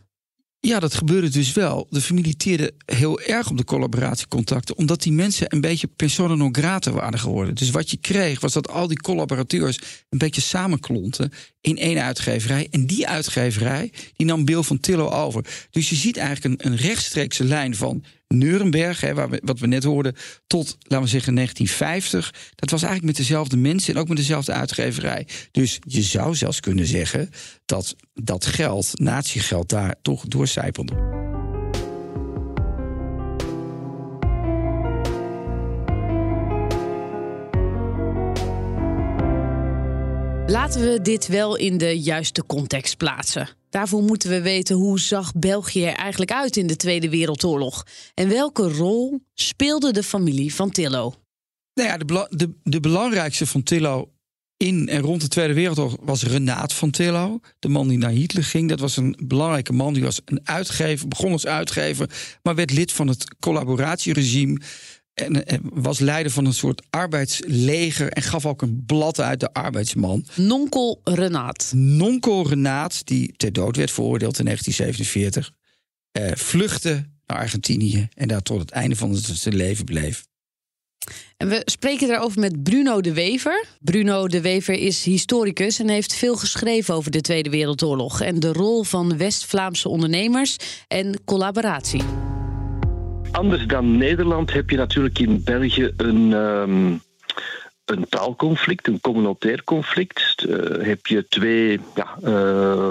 Ja, 0.61 0.79
dat 0.79 0.93
gebeurde 0.93 1.29
dus 1.29 1.53
wel. 1.53 1.87
De 1.89 2.01
familie 2.01 2.35
teerde 2.35 2.73
heel 2.85 3.21
erg 3.21 3.49
op 3.49 3.57
de 3.57 3.63
collaboratiecontacten, 3.63 4.77
omdat 4.77 5.01
die 5.01 5.11
mensen 5.11 5.53
een 5.53 5.61
beetje 5.61 5.87
persona 5.87 6.35
non 6.35 6.55
grata 6.55 6.91
waren 6.91 7.19
geworden. 7.19 7.55
Dus 7.55 7.69
wat 7.69 7.89
je 7.89 7.97
kreeg, 7.97 8.39
was 8.39 8.53
dat 8.53 8.69
al 8.69 8.87
die 8.87 9.01
collaborateurs 9.01 9.79
een 10.09 10.17
beetje 10.17 10.41
samenklonten 10.41 11.31
in 11.61 11.77
één 11.77 12.03
uitgeverij. 12.03 12.67
En 12.71 12.85
die 12.85 13.07
uitgeverij, 13.07 13.91
die 14.15 14.25
nam 14.25 14.45
Bill 14.45 14.61
van 14.61 14.79
Tillo 14.79 15.09
over. 15.09 15.45
Dus 15.71 15.89
je 15.89 15.95
ziet 15.95 16.17
eigenlijk 16.17 16.63
een, 16.63 16.71
een 16.71 16.77
rechtstreekse 16.77 17.43
lijn 17.43 17.75
van 17.75 18.03
Nuremberg, 18.35 19.01
hè, 19.01 19.13
wat 19.41 19.59
we 19.59 19.67
net 19.67 19.83
hoorden, 19.83 20.15
tot, 20.47 20.77
laten 20.79 21.05
we 21.05 21.11
zeggen, 21.11 21.35
1950. 21.35 22.33
Dat 22.55 22.69
was 22.69 22.81
eigenlijk 22.81 23.17
met 23.17 23.27
dezelfde 23.27 23.57
mensen 23.57 23.93
en 23.93 23.99
ook 23.99 24.07
met 24.07 24.17
dezelfde 24.17 24.51
uitgeverij. 24.51 25.27
Dus 25.51 25.79
je 25.87 26.01
zou 26.01 26.35
zelfs 26.35 26.59
kunnen 26.59 26.85
zeggen 26.85 27.29
dat 27.65 27.95
dat 28.13 28.45
geld, 28.45 28.99
natiegeld, 28.99 29.69
daar 29.69 29.95
toch 30.01 30.25
doorcijpelde. 30.25 30.93
Laten 40.47 40.81
we 40.81 40.99
dit 41.01 41.27
wel 41.27 41.55
in 41.55 41.77
de 41.77 41.99
juiste 41.99 42.45
context 42.45 42.97
plaatsen. 42.97 43.58
Daarvoor 43.69 44.03
moeten 44.03 44.29
we 44.29 44.41
weten 44.41 44.75
hoe 44.75 44.99
zag 44.99 45.33
België 45.35 45.83
er 45.83 45.95
eigenlijk 45.95 46.31
uit 46.31 46.57
in 46.57 46.67
de 46.67 46.75
Tweede 46.75 47.09
Wereldoorlog 47.09 47.85
en 48.13 48.29
welke 48.29 48.73
rol 48.73 49.19
speelde 49.33 49.91
de 49.91 50.03
familie 50.03 50.53
van 50.53 50.71
Tillo. 50.71 51.13
Nou 51.73 51.89
ja, 51.89 51.97
de, 51.97 52.27
de, 52.29 52.53
de 52.63 52.79
belangrijkste 52.79 53.45
van 53.45 53.63
Tillo 53.63 54.11
in 54.57 54.87
en 54.89 55.01
rond 55.01 55.21
de 55.21 55.27
Tweede 55.27 55.53
Wereldoorlog 55.53 55.97
was 56.01 56.23
Renaat 56.23 56.73
van 56.73 56.91
Tillo. 56.91 57.39
De 57.59 57.69
man 57.69 57.87
die 57.87 57.97
naar 57.97 58.11
Hitler 58.11 58.43
ging. 58.43 58.69
Dat 58.69 58.79
was 58.79 58.97
een 58.97 59.19
belangrijke 59.23 59.73
man. 59.73 59.93
Die 59.93 60.03
was 60.03 60.21
een 60.25 60.41
uitgever, 60.43 61.07
begon 61.07 61.31
als 61.31 61.45
uitgever, 61.45 62.09
maar 62.43 62.55
werd 62.55 62.71
lid 62.71 62.91
van 62.91 63.07
het 63.07 63.35
collaboratieregime. 63.39 64.61
En, 65.19 65.45
en 65.45 65.61
was 65.73 65.99
leider 65.99 66.31
van 66.31 66.45
een 66.45 66.53
soort 66.53 66.81
arbeidsleger 66.89 68.09
en 68.09 68.21
gaf 68.21 68.45
ook 68.45 68.61
een 68.61 68.83
blad 68.85 69.19
uit 69.19 69.39
de 69.39 69.53
arbeidsman. 69.53 70.25
Nonkel 70.35 71.01
Renaat. 71.03 71.71
Nonkel 71.75 72.47
Renaat, 72.47 73.07
die 73.07 73.33
ter 73.37 73.53
dood 73.53 73.75
werd 73.75 73.91
veroordeeld 73.91 74.39
in 74.39 74.45
1947, 74.45 75.51
eh, 76.11 76.31
vluchtte 76.35 77.05
naar 77.25 77.37
Argentinië 77.37 78.07
en 78.13 78.27
daar 78.27 78.41
tot 78.41 78.59
het 78.59 78.71
einde 78.71 78.95
van 78.95 79.15
zijn 79.15 79.55
leven 79.55 79.85
bleef. 79.85 80.27
En 81.37 81.49
we 81.49 81.61
spreken 81.65 82.07
daarover 82.07 82.39
met 82.39 82.63
Bruno 82.63 83.01
de 83.01 83.13
Wever. 83.13 83.65
Bruno 83.79 84.27
de 84.27 84.41
Wever 84.41 84.73
is 84.73 85.03
historicus 85.03 85.79
en 85.79 85.89
heeft 85.89 86.13
veel 86.13 86.35
geschreven 86.35 86.93
over 86.93 87.11
de 87.11 87.21
Tweede 87.21 87.49
Wereldoorlog 87.49 88.21
en 88.21 88.39
de 88.39 88.53
rol 88.53 88.83
van 88.83 89.17
West-Vlaamse 89.17 89.89
ondernemers 89.89 90.55
en 90.87 91.21
collaboratie. 91.25 92.03
Anders 93.31 93.67
dan 93.67 93.97
Nederland 93.97 94.53
heb 94.53 94.69
je 94.69 94.77
natuurlijk 94.77 95.19
in 95.19 95.43
België 95.43 95.93
een. 95.97 96.33
ehm, 96.33 96.97
een 97.89 98.09
taalconflict, 98.09 98.87
een 98.87 98.99
communautair 98.99 99.63
conflict. 99.63 100.45
Eh, 100.49 100.85
heb 100.85 101.05
je 101.05 101.27
twee 101.27 101.79
ja, 101.95 102.17
eh, 102.23 102.89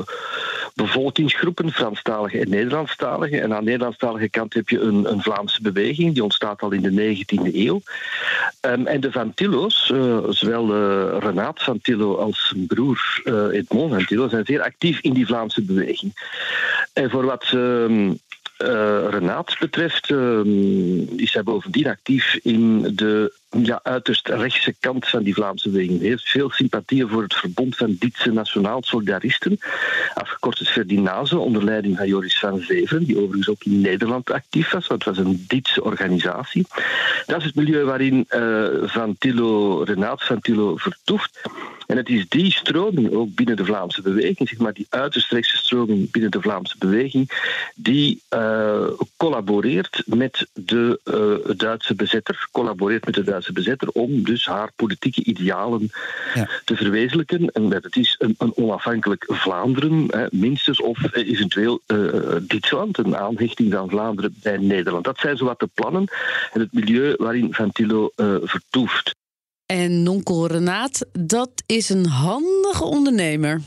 bevolkingsgroepen, 0.75 1.73
Franstalige 1.73 2.38
en 2.38 2.49
Nederlandstalige. 2.49 3.40
En 3.40 3.52
aan 3.52 3.59
de 3.59 3.71
Nederlandstalige 3.71 4.28
kant 4.28 4.54
heb 4.54 4.68
je 4.68 4.80
een, 4.80 5.11
een 5.11 5.23
Vlaamse 5.23 5.62
beweging, 5.62 6.14
die 6.14 6.23
ontstaat 6.23 6.62
al 6.62 6.73
in 6.73 6.83
de 6.83 6.90
19e 6.90 7.66
eeuw. 7.66 7.80
Ehm, 8.61 8.87
en 8.87 9.00
de 9.00 9.12
Van 9.12 9.35
Tillo's, 9.35 9.90
eh, 9.90 10.18
zowel 10.28 10.66
Renaat 11.18 11.62
Van 11.62 11.80
Tillo 11.80 12.16
als 12.16 12.49
zijn 12.49 12.66
broer 12.66 13.21
Edmond 13.52 13.95
Van 13.95 14.04
Tillo, 14.04 14.28
zijn 14.28 14.45
zeer 14.45 14.62
actief 14.62 15.00
in 15.00 15.12
die 15.12 15.26
Vlaamse 15.26 15.62
beweging. 15.62 16.12
En 16.92 17.11
voor 17.11 17.25
wat 17.25 17.45
ehm, 17.52 18.12
eh 18.58 19.04
Renaat 19.10 19.56
betreft 19.58 20.10
ehm, 20.10 20.98
is 21.16 21.32
hij 21.32 21.42
bovendien 21.42 21.86
actief 21.86 22.38
in 22.42 22.82
de 22.94 23.32
ja, 23.50 23.80
uiterst 23.82 24.28
rechtse 24.28 24.74
kant 24.80 25.08
van 25.08 25.22
die 25.22 25.34
Vlaamse 25.34 25.70
beweging. 25.70 25.98
Hij 25.98 26.08
heeft 26.08 26.28
veel 26.28 26.50
sympathieën 26.50 27.08
voor 27.08 27.22
het 27.22 27.34
Verbond 27.34 27.76
van 27.76 27.96
Dietse 27.98 28.32
Nationaal 28.32 28.82
Solidaristen, 28.82 29.58
afgekort 30.14 30.58
het 30.58 30.68
Ferdinase, 30.68 31.38
onder 31.38 31.64
leiding 31.64 31.96
van 31.96 32.06
Joris 32.06 32.38
van 32.38 32.60
Zeveren, 32.60 33.04
die 33.04 33.16
overigens 33.16 33.48
ook 33.48 33.64
in 33.64 33.80
Nederland 33.80 34.30
actief 34.30 34.70
was, 34.70 34.86
want 34.86 35.04
het 35.04 35.16
was 35.16 35.26
een 35.26 35.44
Dietse 35.48 35.84
organisatie. 35.84 36.66
Dat 37.26 37.38
is 37.38 37.44
het 37.44 37.54
milieu 37.54 37.84
waarin 37.84 38.24
eh, 38.28 38.64
Van 38.82 39.16
Renaat 39.84 40.24
Van 40.24 40.40
Tillo 40.40 40.76
vertoeft. 40.76 41.40
En 41.88 41.97
het 41.97 42.09
is 42.09 42.28
die 42.28 42.52
stroming 42.52 43.12
ook 43.12 43.35
binnen 43.35 43.57
de 43.57 43.64
Vlaamse 43.64 44.02
beweging, 44.02 44.49
zeg 44.49 44.59
maar 44.59 44.73
die 44.73 44.87
uiterst 44.88 45.33
rechtse 45.33 45.57
stroming 45.57 46.11
binnen 46.11 46.30
de 46.30 46.40
Vlaamse 46.40 46.78
beweging, 46.78 47.30
die 47.75 48.23
eh, 48.28 48.87
collaboreert 49.16 50.02
met 50.07 50.47
de 50.52 51.00
eh, 51.04 51.57
Duitse 51.57 51.95
bezetter, 51.95 52.49
collaboreert 52.52 53.04
met 53.04 53.14
de 53.14 53.23
Duitse 53.23 53.52
bezetter 53.52 53.88
om 53.88 54.25
dus 54.25 54.47
haar 54.47 54.73
politieke 54.76 55.25
idealen 55.25 55.90
te 56.64 56.76
verwezenlijken. 56.76 57.50
En 57.52 57.68
dat 57.68 57.85
het 57.85 57.97
is 57.97 58.14
een, 58.18 58.35
een 58.38 58.57
onafhankelijk 58.57 59.25
Vlaanderen, 59.26 60.07
hè, 60.09 60.26
minstens, 60.30 60.80
of 60.80 61.04
eh, 61.04 61.28
eventueel 61.28 61.80
eh 61.87 61.97
Duitsland, 62.40 62.99
een 62.99 63.16
aanhechting 63.16 63.73
van 63.73 63.90
Vlaanderen 63.90 64.35
bij 64.42 64.57
Nederland. 64.57 65.04
Dat 65.04 65.18
zijn 65.18 65.37
zowat 65.37 65.61
de 65.61 65.68
plannen 65.75 66.04
en 66.52 66.61
het 66.61 66.73
milieu 66.73 67.14
waarin 67.18 67.54
Van 67.54 67.73
Tillo 67.73 68.11
eh, 68.14 68.35
vertoeft. 68.42 69.16
En 69.68 70.02
nonkel 70.02 70.46
Renaat, 70.46 71.06
dat 71.12 71.50
is 71.66 71.88
een 71.88 72.06
handige 72.06 72.84
ondernemer. 72.84 73.60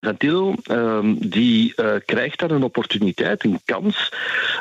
Van 0.00 0.16
Tillo 0.16 0.54
ehm, 0.62 1.14
die 1.18 1.74
eh, 1.74 1.94
krijgt 2.04 2.38
dan 2.38 2.50
een 2.50 2.62
opportuniteit, 2.62 3.44
een 3.44 3.60
kans, 3.64 4.12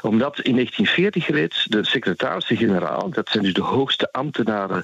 omdat 0.01 0.39
in 0.39 0.53
1940 0.53 1.27
reeds 1.27 1.65
de 1.65 1.85
secretaris-generaal, 1.85 3.09
dat 3.09 3.29
zijn 3.29 3.43
dus 3.43 3.53
de 3.53 3.61
hoogste 3.61 4.11
ambtenaren 4.11 4.83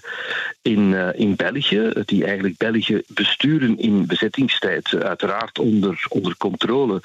in, 0.62 0.94
eh, 0.94 1.20
in 1.20 1.36
België, 1.36 1.92
die 2.06 2.26
eigenlijk 2.26 2.58
België 2.58 3.02
besturen 3.08 3.78
in 3.80 4.06
bezettingstijd, 4.06 4.96
uiteraard 5.04 5.60
onder, 5.60 6.06
onder 6.10 6.38
controle 6.38 7.02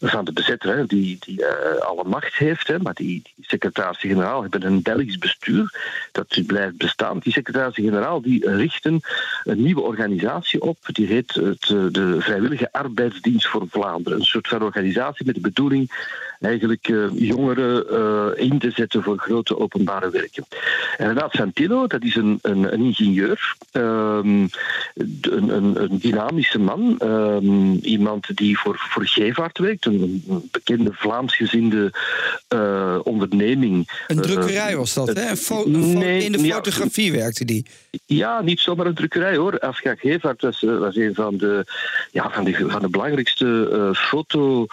van 0.00 0.24
de 0.24 0.32
bezetter, 0.32 0.76
hè, 0.76 0.86
die, 0.86 1.16
die 1.20 1.46
eh, 1.46 1.80
alle 1.80 2.04
macht 2.04 2.34
heeft, 2.34 2.68
hè, 2.68 2.78
maar 2.78 2.94
die, 2.94 3.22
die 3.36 3.44
secretaris-generaal 3.46 4.42
hebben 4.42 4.64
een 4.64 4.82
Belgisch 4.82 5.18
bestuur 5.18 5.74
dat 6.12 6.42
blijft 6.46 6.76
bestaan. 6.76 7.18
Die 7.18 7.32
secretaris-generaal 7.32 8.20
die 8.20 8.50
richten 8.50 9.00
een 9.44 9.62
nieuwe 9.62 9.80
organisatie 9.80 10.62
op, 10.62 10.78
die 10.86 11.06
heet 11.06 11.34
het, 11.34 11.62
eh, 11.62 11.84
de 11.90 12.16
Vrijwillige 12.18 12.72
Arbeidsdienst 12.72 13.46
voor 13.46 13.66
Vlaanderen. 13.70 14.18
Een 14.18 14.24
soort 14.24 14.48
van 14.48 14.62
organisatie 14.62 15.26
met 15.26 15.34
de 15.34 15.40
bedoeling 15.40 16.14
eigenlijk 16.40 16.88
eh, 16.88 17.04
jongeren 17.12 18.38
in 18.38 18.58
te 18.58 18.70
zetten 18.70 19.02
voor 19.02 19.18
grote 19.18 19.58
openbare 19.58 20.10
werken. 20.10 20.44
En 20.96 21.08
Renaat 21.08 21.32
Santillo, 21.32 21.86
dat 21.86 22.02
is 22.02 22.16
een, 22.16 22.38
een, 22.42 22.72
een 22.72 22.80
ingenieur, 22.80 23.56
ehm, 23.72 24.46
een, 24.94 25.48
een, 25.48 25.82
een 25.82 25.98
dynamische 25.98 26.58
man, 26.58 26.98
ehm, 26.98 27.72
iemand 27.72 28.36
die 28.36 28.58
voor, 28.58 28.76
voor 28.78 29.06
Gevaart 29.06 29.58
werkt, 29.58 29.85
een, 29.86 30.24
een 30.28 30.48
bekende 30.50 30.90
Vlaamsgezinde 30.92 31.92
eh, 32.48 32.98
onderneming. 33.02 34.04
Een 34.06 34.20
drukkerij 34.20 34.70
Eh, 34.70 34.76
was 34.76 34.94
dat, 34.94 35.06
hè? 35.14 35.30
Een 35.64 35.98
nee, 35.98 36.24
in 36.24 36.32
de 36.32 36.40
ja, 36.40 36.54
fotografie 36.54 37.12
werkte 37.12 37.44
die. 37.44 37.66
ja, 38.06 38.42
niet 38.42 38.60
zomaar 38.60 38.86
een 38.86 38.94
drukkerij 38.94 39.36
hoor. 39.36 39.58
Afgak 39.58 40.00
Gevaert 40.00 40.42
was, 40.42 40.64
eh, 40.64 40.78
was 40.78 40.96
een 40.96 41.14
van 41.14 41.36
de, 41.36 41.64
ja, 42.10 42.30
van 42.30 42.44
de, 42.44 42.64
van 42.68 42.80
de 42.80 42.88
belangrijkste 42.88 43.90
foto. 43.96 44.66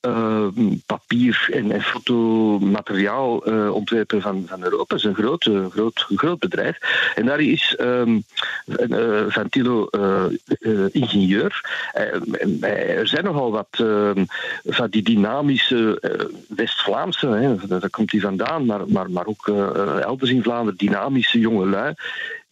Eh, 0.00 0.46
papier- 0.86 1.48
en, 1.52 1.72
en 1.72 1.82
fotomateriaalontwerper 1.82 4.20
van, 4.20 4.44
van 4.46 4.64
Europa. 4.64 4.94
Het 4.94 5.04
is 5.04 5.10
een 5.10 5.14
groot, 5.14 5.46
eh, 5.46 5.66
groot, 5.70 6.06
groot 6.14 6.38
bedrijf. 6.38 6.78
En 7.14 7.26
daar 7.26 7.40
is 7.40 7.76
ehm 7.76 8.18
eh, 8.66 9.24
Van 9.28 9.48
Tillo 9.48 9.86
eh, 9.86 10.24
eh, 10.58 10.86
ingenieur. 10.90 11.60
Eh, 11.92 12.14
en, 12.14 12.58
eh, 12.60 12.98
er 12.98 13.08
zijn 13.08 13.24
nogal 13.24 13.50
wat 13.50 13.68
ehm, 13.70 14.24
van 14.64 14.90
die 14.90 15.02
dynamische 15.02 16.00
eh, 16.00 16.24
West-Vlaamse, 16.48 17.56
daar 17.68 17.90
komt 17.90 18.10
hij 18.10 18.20
vandaan, 18.20 18.66
maar, 18.66 18.88
maar, 18.88 19.10
maar 19.10 19.26
ook 19.26 19.48
eh, 19.48 20.00
elders 20.00 20.30
in 20.30 20.42
Vlaanderen, 20.42 20.78
dynamische 20.78 21.38
jongelui 21.38 21.94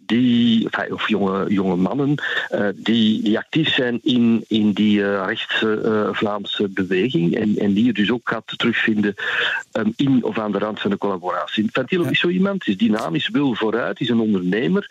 die, 0.06 0.68
of 0.90 1.08
jonge, 1.08 1.52
jonge 1.52 1.76
mannen, 1.76 2.14
eh, 2.48 2.68
die, 2.74 3.22
die 3.22 3.38
actief 3.38 3.68
zijn 3.68 4.00
in, 4.02 4.44
in 4.48 4.72
die 4.72 5.02
eh, 5.02 5.24
rechtse 5.26 5.80
eh, 5.80 6.14
Vlaamse 6.14 6.68
beweging 6.68 7.34
en, 7.34 7.56
en 7.58 7.72
die 7.72 7.84
je 7.84 7.92
dus 7.92 8.10
ook 8.10 8.28
gaat 8.28 8.58
terugvinden 8.58 9.14
ehm, 9.72 9.90
in 9.96 10.24
of 10.24 10.38
aan 10.38 10.52
de 10.52 10.58
rand 10.58 10.80
van 10.80 10.90
de 10.90 10.98
collaboratie. 10.98 11.68
Fantilo 11.72 12.04
is 12.04 12.20
zo 12.20 12.28
iemand, 12.28 12.66
is 12.66 12.76
dynamisch, 12.76 13.28
wil 13.28 13.54
vooruit, 13.54 14.00
is 14.00 14.08
een 14.08 14.20
ondernemer 14.20 14.90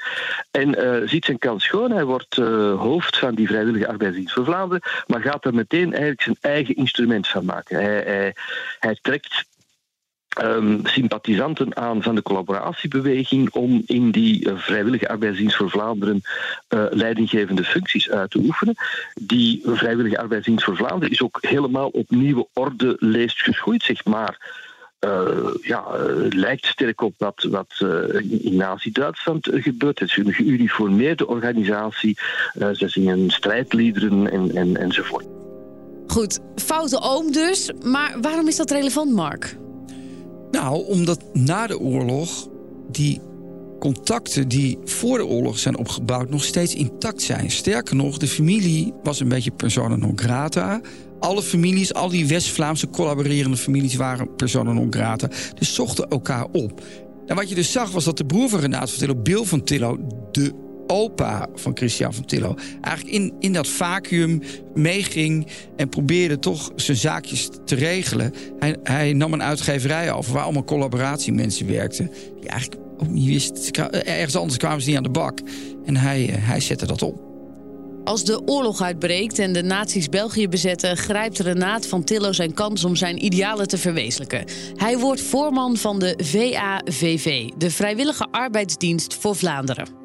en 0.51 1.03
ziet 1.09 1.25
zijn 1.25 1.37
kans 1.37 1.63
schoon. 1.63 1.91
Hij 1.91 2.05
wordt 2.05 2.35
hoofd 2.77 3.17
van 3.17 3.35
die 3.35 3.47
vrijwillige 3.47 3.87
arbeidsdienst 3.87 4.33
voor 4.33 4.45
Vlaanderen, 4.45 4.83
maar 5.07 5.21
gaat 5.21 5.45
er 5.45 5.53
meteen 5.53 5.91
eigenlijk 5.91 6.21
zijn 6.21 6.37
eigen 6.41 6.75
instrument 6.75 7.27
van 7.27 7.45
maken. 7.45 7.83
Hij, 7.83 8.03
hij, 8.05 8.33
hij 8.79 8.97
trekt 9.01 9.45
ehm, 10.35 10.79
sympathisanten 10.83 11.75
aan 11.77 12.03
van 12.03 12.15
de 12.15 12.21
collaboratiebeweging 12.21 13.53
om 13.53 13.83
in 13.85 14.11
die 14.11 14.49
eh, 14.49 14.57
vrijwillige 14.57 15.09
arbeidsdienst 15.09 15.55
voor 15.55 15.69
Vlaanderen 15.69 16.21
eh, 16.67 16.85
leidinggevende 16.89 17.63
functies 17.63 18.09
uit 18.09 18.31
te 18.31 18.37
oefenen. 18.39 18.75
Die 19.13 19.61
vrijwillige 19.65 20.19
arbeidsdienst 20.19 20.63
voor 20.63 20.75
Vlaanderen 20.75 21.11
is 21.11 21.21
ook 21.21 21.37
helemaal 21.41 21.87
op 21.87 22.09
nieuwe 22.09 22.47
orde 22.53 22.95
leest 22.99 23.41
geschoeid, 23.41 23.83
zeg 23.83 24.05
maar. 24.05 24.63
eh, 24.99 25.53
ja, 25.61 25.83
lijkt 26.29 26.65
sterk 26.65 27.01
op 27.01 27.13
wat, 27.17 27.47
wat 27.49 27.85
in, 28.41 28.55
Nazi-Duitsland 28.55 29.47
gebeurt. 29.51 29.99
Het 29.99 30.09
is 30.09 30.17
een 30.17 30.33
geuniformeerde 30.33 31.27
organisatie. 31.27 32.17
Ze 32.73 32.87
zingen 32.87 33.29
strijdliederen 33.29 34.31
en, 34.31 34.55
en, 34.55 34.77
enzovoort. 34.77 35.25
Goed, 36.07 36.39
foute 36.55 37.01
oom 37.01 37.31
dus. 37.31 37.71
Maar 37.83 38.17
waarom 38.21 38.47
is 38.47 38.55
dat 38.55 38.71
relevant, 38.71 39.11
Mark? 39.11 39.55
Nou, 40.55 40.85
omdat 40.85 41.23
na 41.33 41.67
de 41.67 41.79
oorlog 41.79 42.47
die 42.91 43.21
contacten 43.79 44.47
die 44.47 44.77
voor 44.85 45.17
de 45.17 45.25
oorlog 45.25 45.59
zijn 45.59 45.77
opgebouwd 45.77 46.29
nog 46.29 46.43
steeds 46.43 46.75
intact 46.75 47.21
zijn. 47.21 47.51
Sterker 47.51 47.95
nog, 47.95 48.17
de 48.17 48.27
familie 48.27 48.93
was 49.03 49.19
een 49.19 49.27
beetje 49.27 49.51
persona 49.51 49.95
non 49.95 50.11
grata. 50.15 50.81
Alle 51.19 51.41
families, 51.41 51.93
al 51.93 52.09
die 52.09 52.27
West-Vlaamse 52.27 52.89
collaborerende 52.89 53.57
families 53.57 53.95
waren 53.95 54.35
persona 54.35 54.71
non 54.71 54.93
grata. 54.93 55.29
Dus 55.55 55.73
zochten 55.73 56.07
elkaar 56.07 56.45
op. 56.51 56.83
En 57.25 57.35
wat 57.35 57.49
je 57.49 57.55
dus 57.55 57.71
zag 57.71 57.91
was 57.91 58.03
dat 58.03 58.17
de 58.17 58.25
broer 58.25 58.49
van 58.49 58.59
Renaat 58.59 58.89
van 58.89 58.99
Tillo, 58.99 59.15
Bill 59.15 59.43
van 59.43 59.63
Tillo, 59.63 59.99
de 60.31 60.64
opa 60.87 61.47
van 61.55 61.71
Christian 61.77 62.13
van 62.13 62.25
Tillo, 62.25 62.55
eigenlijk 62.81 63.15
in, 63.15 63.33
in 63.39 63.53
dat 63.53 63.67
vacuüm 63.67 64.41
meeging 64.73 65.47
en 65.75 65.89
probeerde 65.89 66.39
toch 66.39 66.71
zijn 66.75 66.97
zaakjes 66.97 67.49
te 67.65 67.75
regelen. 67.75 68.33
Hij, 68.59 68.75
hij 68.83 69.13
nam 69.13 69.33
een 69.33 69.43
uitgeverij 69.43 70.11
over 70.11 70.33
waar 70.33 70.43
allemaal 70.43 70.63
collaboratiemensen 70.63 71.67
werkten. 71.67 72.11
Die 72.39 72.49
eigenlijk 72.49 72.81
ook 72.97 73.07
niet 73.09 73.27
wisten. 73.27 73.71
kwa- 73.71 73.89
Ergens 73.91 74.35
anders 74.35 74.57
kwamen 74.59 74.81
ze 74.81 74.87
niet 74.87 74.97
aan 74.97 75.03
de 75.03 75.09
bak. 75.09 75.39
En 75.85 75.97
hij, 75.97 76.29
eh, 76.29 76.35
hij 76.39 76.59
zette 76.59 76.85
dat 76.85 77.01
op. 77.01 77.23
Als 78.03 78.25
de 78.25 78.41
oorlog 78.47 78.81
uitbreekt 78.81 79.39
en 79.39 79.53
de 79.53 79.63
nazi's 79.63 80.09
België 80.09 80.47
bezetten... 80.49 80.97
grijpt 80.97 81.39
Renaat 81.39 81.87
van 81.87 82.03
Tillo 82.03 82.31
zijn 82.31 82.53
kans 82.53 82.83
om 82.83 82.95
zijn 82.95 83.25
idealen 83.25 83.67
te 83.67 83.77
verwezenlijken. 83.77 84.45
Hij 84.75 84.97
wordt 84.97 85.21
voorman 85.21 85.77
van 85.77 85.99
de 85.99 86.13
VAVV, 86.23 87.49
de 87.57 87.71
Vrijwillige 87.71 88.27
Arbeidsdienst 88.31 89.13
voor 89.13 89.35
Vlaanderen. 89.35 90.04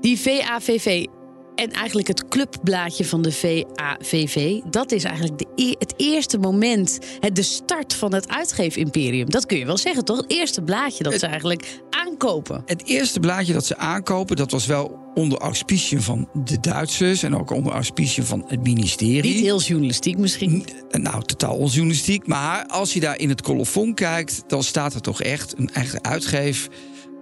Die 0.00 0.20
VAVV, 0.20 1.06
En 1.54 1.70
eigenlijk 1.70 2.08
het 2.08 2.28
clubblaadje 2.28 3.04
van 3.04 3.22
de 3.22 3.32
VAVV, 3.32 4.60
dat 4.70 4.92
is 4.92 5.04
eigenlijk 5.04 5.38
de, 5.38 5.46
e- 5.54 5.74
het 5.78 5.94
eerste 5.96 6.38
moment, 6.38 6.98
het, 7.20 7.36
de 7.36 7.42
start 7.42 7.94
van 7.94 8.14
het 8.14 8.28
uitgeefimperium. 8.28 9.30
Dat 9.30 9.46
kun 9.46 9.58
je 9.58 9.66
wel 9.66 9.76
zeggen, 9.76 10.04
toch? 10.04 10.16
Het 10.16 10.30
eerste 10.30 10.62
blaadje 10.62 11.04
dat 11.04 11.18
ze 11.20 11.26
eigenlijk 11.26 11.80
aankopen. 11.90 12.62
Het 12.66 12.84
eerste 12.84 13.20
blaadje 13.20 13.52
dat 13.52 13.66
ze 13.66 13.76
aankopen, 13.76 14.36
dat 14.36 14.50
was 14.50 14.66
wel 14.66 14.98
onder 15.14 15.38
auspiciën 15.38 16.02
van 16.02 16.28
de 16.44 16.60
Duitsers 16.60 17.22
en 17.22 17.36
ook 17.36 17.50
onder 17.50 17.72
auspiciën 17.72 18.24
van 18.24 18.44
het 18.46 18.62
ministerie. 18.62 19.34
Niet 19.34 19.44
heel 19.44 19.60
journalistiek 19.60 20.18
misschien. 20.18 20.66
Nou, 20.90 21.22
totaal 21.22 21.56
onjournalistiek. 21.56 22.26
Maar 22.26 22.66
als 22.66 22.92
je 22.92 23.00
daar 23.00 23.18
in 23.18 23.28
het 23.28 23.42
colofon 23.42 23.94
kijkt, 23.94 24.42
dan 24.46 24.62
staat 24.62 24.94
er 24.94 25.00
toch 25.00 25.22
echt 25.22 25.58
een 25.58 25.70
eigen 25.72 26.04
uitgeef. 26.04 26.68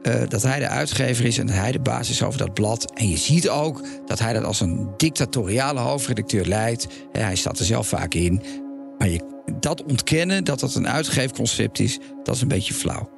Eh, 0.05 0.29
dat 0.29 0.43
hij 0.43 0.59
de 0.59 0.69
uitgever 0.69 1.25
is 1.25 1.39
en 1.39 1.47
dat 1.47 1.57
hij 1.57 1.73
de 1.73 1.81
baas 1.81 2.11
is 2.11 2.23
over 2.23 2.39
dat 2.39 2.55
blad. 2.55 2.93
En 2.95 3.09
je 3.09 3.17
ziet 3.17 3.49
ook 3.49 3.81
dat 4.07 4.19
hij 4.19 4.33
dat 4.33 4.45
als 4.45 4.61
een 4.61 4.89
dictatoriale 4.97 5.81
hoofdredacteur 5.81 6.45
leidt. 6.45 6.87
Hij 7.13 7.37
staat 7.37 7.59
er 7.59 7.65
zelf 7.65 7.89
vaak 7.89 8.15
in. 8.15 8.43
Maar 8.99 9.09
je, 9.09 9.43
dat 9.61 9.83
ontkennen, 9.83 10.45
dat 10.45 10.61
dat 10.61 10.75
een 10.75 10.89
uitgeefconcept 10.89 11.79
is, 11.79 11.99
dat 12.23 12.35
is 12.35 12.41
een 12.41 12.49
beetje 12.49 12.75
flauw. 12.75 13.09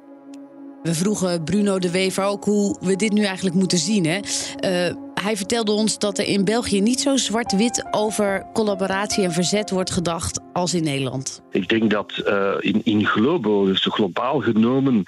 We 0.87 0.93
vroegen 0.93 1.43
Bruno 1.43 1.79
de 1.79 1.91
Wever 1.91 2.23
ook 2.23 2.43
hoe 2.43 2.77
we 2.79 2.95
dit 2.95 3.11
nu 3.11 3.23
eigenlijk 3.23 3.55
moeten 3.55 3.77
zien. 3.77 4.05
Hè? 4.05 4.19
Eh, 4.59 4.95
hij 5.13 5.37
vertelde 5.37 5.71
ons 5.71 5.99
dat 5.99 6.17
er 6.17 6.25
in 6.25 6.45
België 6.45 6.81
niet 6.81 6.99
zo 6.99 7.17
zwart-wit 7.17 7.87
over 7.91 8.45
collaboratie 8.53 9.23
en 9.23 9.31
verzet 9.31 9.69
wordt 9.69 9.91
gedacht 9.91 10.39
als 10.53 10.73
in 10.73 10.83
Nederland. 10.83 11.41
Ik 11.51 11.69
denk 11.69 11.91
dat 11.91 12.23
uh, 12.25 12.53
in, 12.59 12.81
in 12.83 13.05
globo, 13.05 13.65
dus 13.65 13.83
globaal 13.83 14.39
genomen, 14.39 15.03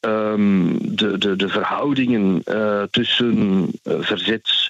um, 0.00 0.78
de, 0.96 1.18
de, 1.18 1.36
de 1.36 1.48
verhoudingen 1.48 2.42
uh, 2.44 2.82
tussen 2.90 3.66
verzet. 3.82 4.68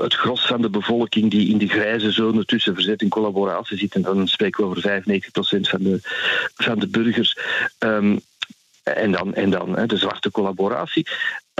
Het 0.00 0.14
gros 0.14 0.46
van 0.46 0.62
de 0.62 0.70
bevolking 0.70 1.30
die 1.30 1.48
in 1.48 1.58
de 1.58 1.68
grijze 1.68 2.10
zone 2.10 2.44
tussen 2.44 2.74
verzet 2.74 3.00
en 3.00 3.08
collaboratie 3.08 3.78
zit, 3.78 3.94
en 3.94 4.02
dan 4.02 4.28
spreken 4.28 4.64
we 4.64 4.70
over 4.70 5.02
95% 5.02 5.60
van 5.60 5.82
de, 5.82 5.98
van 6.54 6.78
de 6.78 6.88
burgers. 6.88 7.38
Um, 7.78 8.20
en 8.94 9.12
dan, 9.12 9.34
en 9.34 9.50
dan 9.50 9.86
de 9.86 9.96
zwarte 9.96 10.30
collaboratie. 10.30 11.06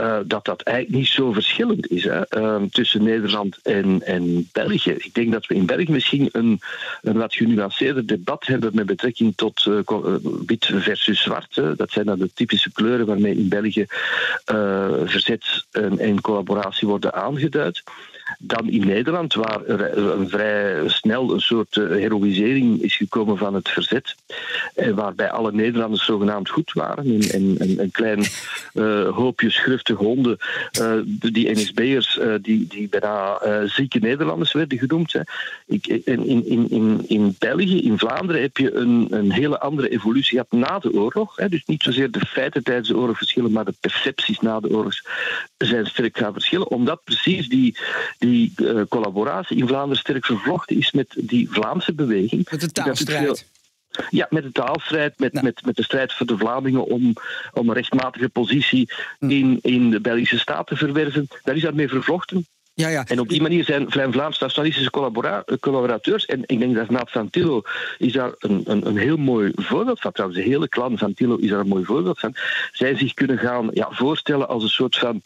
Uh, 0.01 0.19
dat 0.25 0.45
dat 0.45 0.63
eigenlijk 0.63 0.99
niet 0.99 1.09
zo 1.09 1.33
verschillend 1.33 1.87
is 1.91 2.05
hè, 2.05 2.39
uh, 2.39 2.63
tussen 2.71 3.03
Nederland 3.03 3.59
en, 3.63 4.03
en 4.03 4.49
België. 4.53 4.91
Ik 4.91 5.15
denk 5.15 5.33
dat 5.33 5.47
we 5.47 5.55
in 5.55 5.67
België 5.67 5.91
misschien 5.91 6.29
een, 6.33 6.61
een 7.03 7.19
wat 7.19 7.35
genuanceerder 7.35 8.07
debat 8.07 8.47
hebben 8.47 8.71
met 8.75 8.87
betrekking 8.87 9.33
tot 9.37 9.65
uh, 9.69 9.79
wit 10.47 10.71
versus 10.75 11.23
zwart. 11.23 11.55
Dat 11.77 11.91
zijn 11.91 12.07
dan 12.07 12.19
de 12.19 12.31
typische 12.35 12.73
kleuren 12.73 13.07
waarmee 13.07 13.37
in 13.37 13.49
België 13.49 13.87
verzet 15.05 15.67
en, 15.71 15.99
en 15.99 16.21
collaboratie 16.21 16.89
worden 16.89 17.15
aangeduid 17.15 17.83
dan 18.39 18.69
in 18.69 18.87
Nederland, 18.87 19.35
waar 19.35 19.65
er 19.65 19.99
een 19.99 20.29
vrij 20.29 20.89
snel 20.89 21.33
een 21.33 21.41
soort 21.41 21.77
uh, 21.77 21.89
heroïsering 21.89 22.83
is 22.83 22.97
gekomen 22.97 23.39
van 23.39 23.55
het 23.55 23.69
verzet. 23.69 24.15
En 24.75 24.95
waarbij 24.95 25.31
alle 25.31 25.53
Nederlanders 25.53 26.05
zogenaamd 26.05 26.49
goed 26.49 26.73
waren. 26.73 27.05
En, 27.05 27.21
en, 27.21 27.57
en 27.59 27.81
een 27.81 27.91
klein 27.91 28.25
hoopje 29.15 29.51
schruftige 29.51 30.03
honden, 30.03 30.39
die 31.11 31.51
NSB'ers, 31.51 32.21
die, 32.43 32.67
die 32.67 32.89
bijna 32.89 33.39
zieke 33.67 33.99
Nederlanders 33.99 34.53
werden 34.53 34.79
genoemd. 34.79 35.13
Hè. 35.13 35.21
Ik, 35.67 35.87
in, 35.87 36.27
in, 36.27 36.71
in, 36.71 37.05
in 37.09 37.37
België, 37.39 37.83
in 37.83 37.99
Vlaanderen, 37.99 38.43
heb 38.43 38.57
je 38.57 38.75
een, 38.75 39.07
een 39.11 39.33
hele 39.33 39.61
andere 39.61 39.89
evolutie 39.89 40.31
gehad 40.31 40.53
na 40.53 40.79
de 40.79 40.93
oorlog. 40.93 41.37
Hè. 41.37 41.49
Dus 41.49 41.65
niet 41.65 41.83
zozeer 41.83 42.11
de 42.11 42.27
feiten 42.27 42.63
tijdens 42.63 42.89
de 42.89 42.97
oorlog 42.97 43.17
verschillen, 43.17 43.53
maar 43.53 43.65
de 43.65 43.75
percepties 43.81 44.41
na 44.41 44.61
de 44.61 44.71
oorlog 44.71 44.95
zijn 45.59 45.87
sterk 45.87 46.19
gaan 46.19 46.33
verschillen. 46.33 46.69
Omdat 46.69 47.05
precies 47.05 47.49
die 47.49 47.79
die 48.19 48.53
uh, 48.57 48.83
collaboratie 48.89 49.57
in 49.57 49.67
Vlaanderen 49.67 49.99
sterk 49.99 50.27
vervlochten 50.27 50.77
is 50.77 50.93
met 50.93 51.15
die 51.21 51.51
Vlaamse 51.51 51.95
beweging. 51.95 52.51
Met 52.51 52.61
de 52.61 52.73
taalstrijd. 52.73 53.47
Ja, 54.11 54.27
met 54.31 54.43
de 54.43 54.53
taalstrijd, 54.53 55.19
met, 55.19 55.33
nou. 55.33 55.45
met, 55.45 55.65
met 55.65 55.77
de 55.77 55.83
strijd 55.83 56.13
voor 56.13 56.27
de 56.27 56.39
Vlamingen 56.39 56.85
om, 56.85 57.13
om 57.53 57.69
een 57.69 57.75
rechtmatige 57.75 58.29
positie 58.29 58.93
hm. 59.19 59.31
in, 59.31 59.59
in 59.63 59.91
de 59.91 60.01
Belgische 60.01 60.39
staat 60.39 60.67
te 60.67 60.77
verwerven. 60.77 61.29
Daar 61.43 61.57
is 61.57 61.63
dat 61.63 61.75
mee 61.75 61.89
vervlochten. 61.89 62.47
Ja, 62.77 62.89
ja. 62.89 63.05
En 63.07 63.21
op 63.21 63.29
die 63.29 63.43
manier 63.43 63.65
zijn 63.65 64.13
Vlaams 64.13 64.39
nationalistische 64.39 64.91
collabora 64.91 65.45
collaborateurs, 65.61 66.27
en 66.27 66.43
ik 66.47 66.59
denk 66.59 66.75
dat 66.75 66.91
Naat 66.91 67.11
van 67.11 67.31
Tillo 67.31 67.63
is 67.99 68.13
daar 68.13 68.33
een, 68.39 68.63
een, 68.65 68.87
een, 68.87 68.97
heel 68.97 69.17
mooi 69.17 69.53
voorbeeld 69.55 70.01
van. 70.01 70.13
Trouwens, 70.13 70.43
de 70.43 70.49
hele 70.51 70.69
clan 70.69 70.99
van 70.99 71.15
Tillo 71.15 71.37
is 71.37 71.51
daar 71.51 71.61
een 71.61 71.69
mooi 71.69 71.85
voorbeeld 71.85 72.21
van. 72.21 72.35
Zij 72.73 72.97
zich 72.97 73.15
kunnen 73.15 73.39
gaan 73.39 73.69
ja, 73.73 73.89
voorstellen 73.91 74.49
als 74.49 74.63
een 74.63 74.69
soort 74.69 74.97
van 74.97 75.23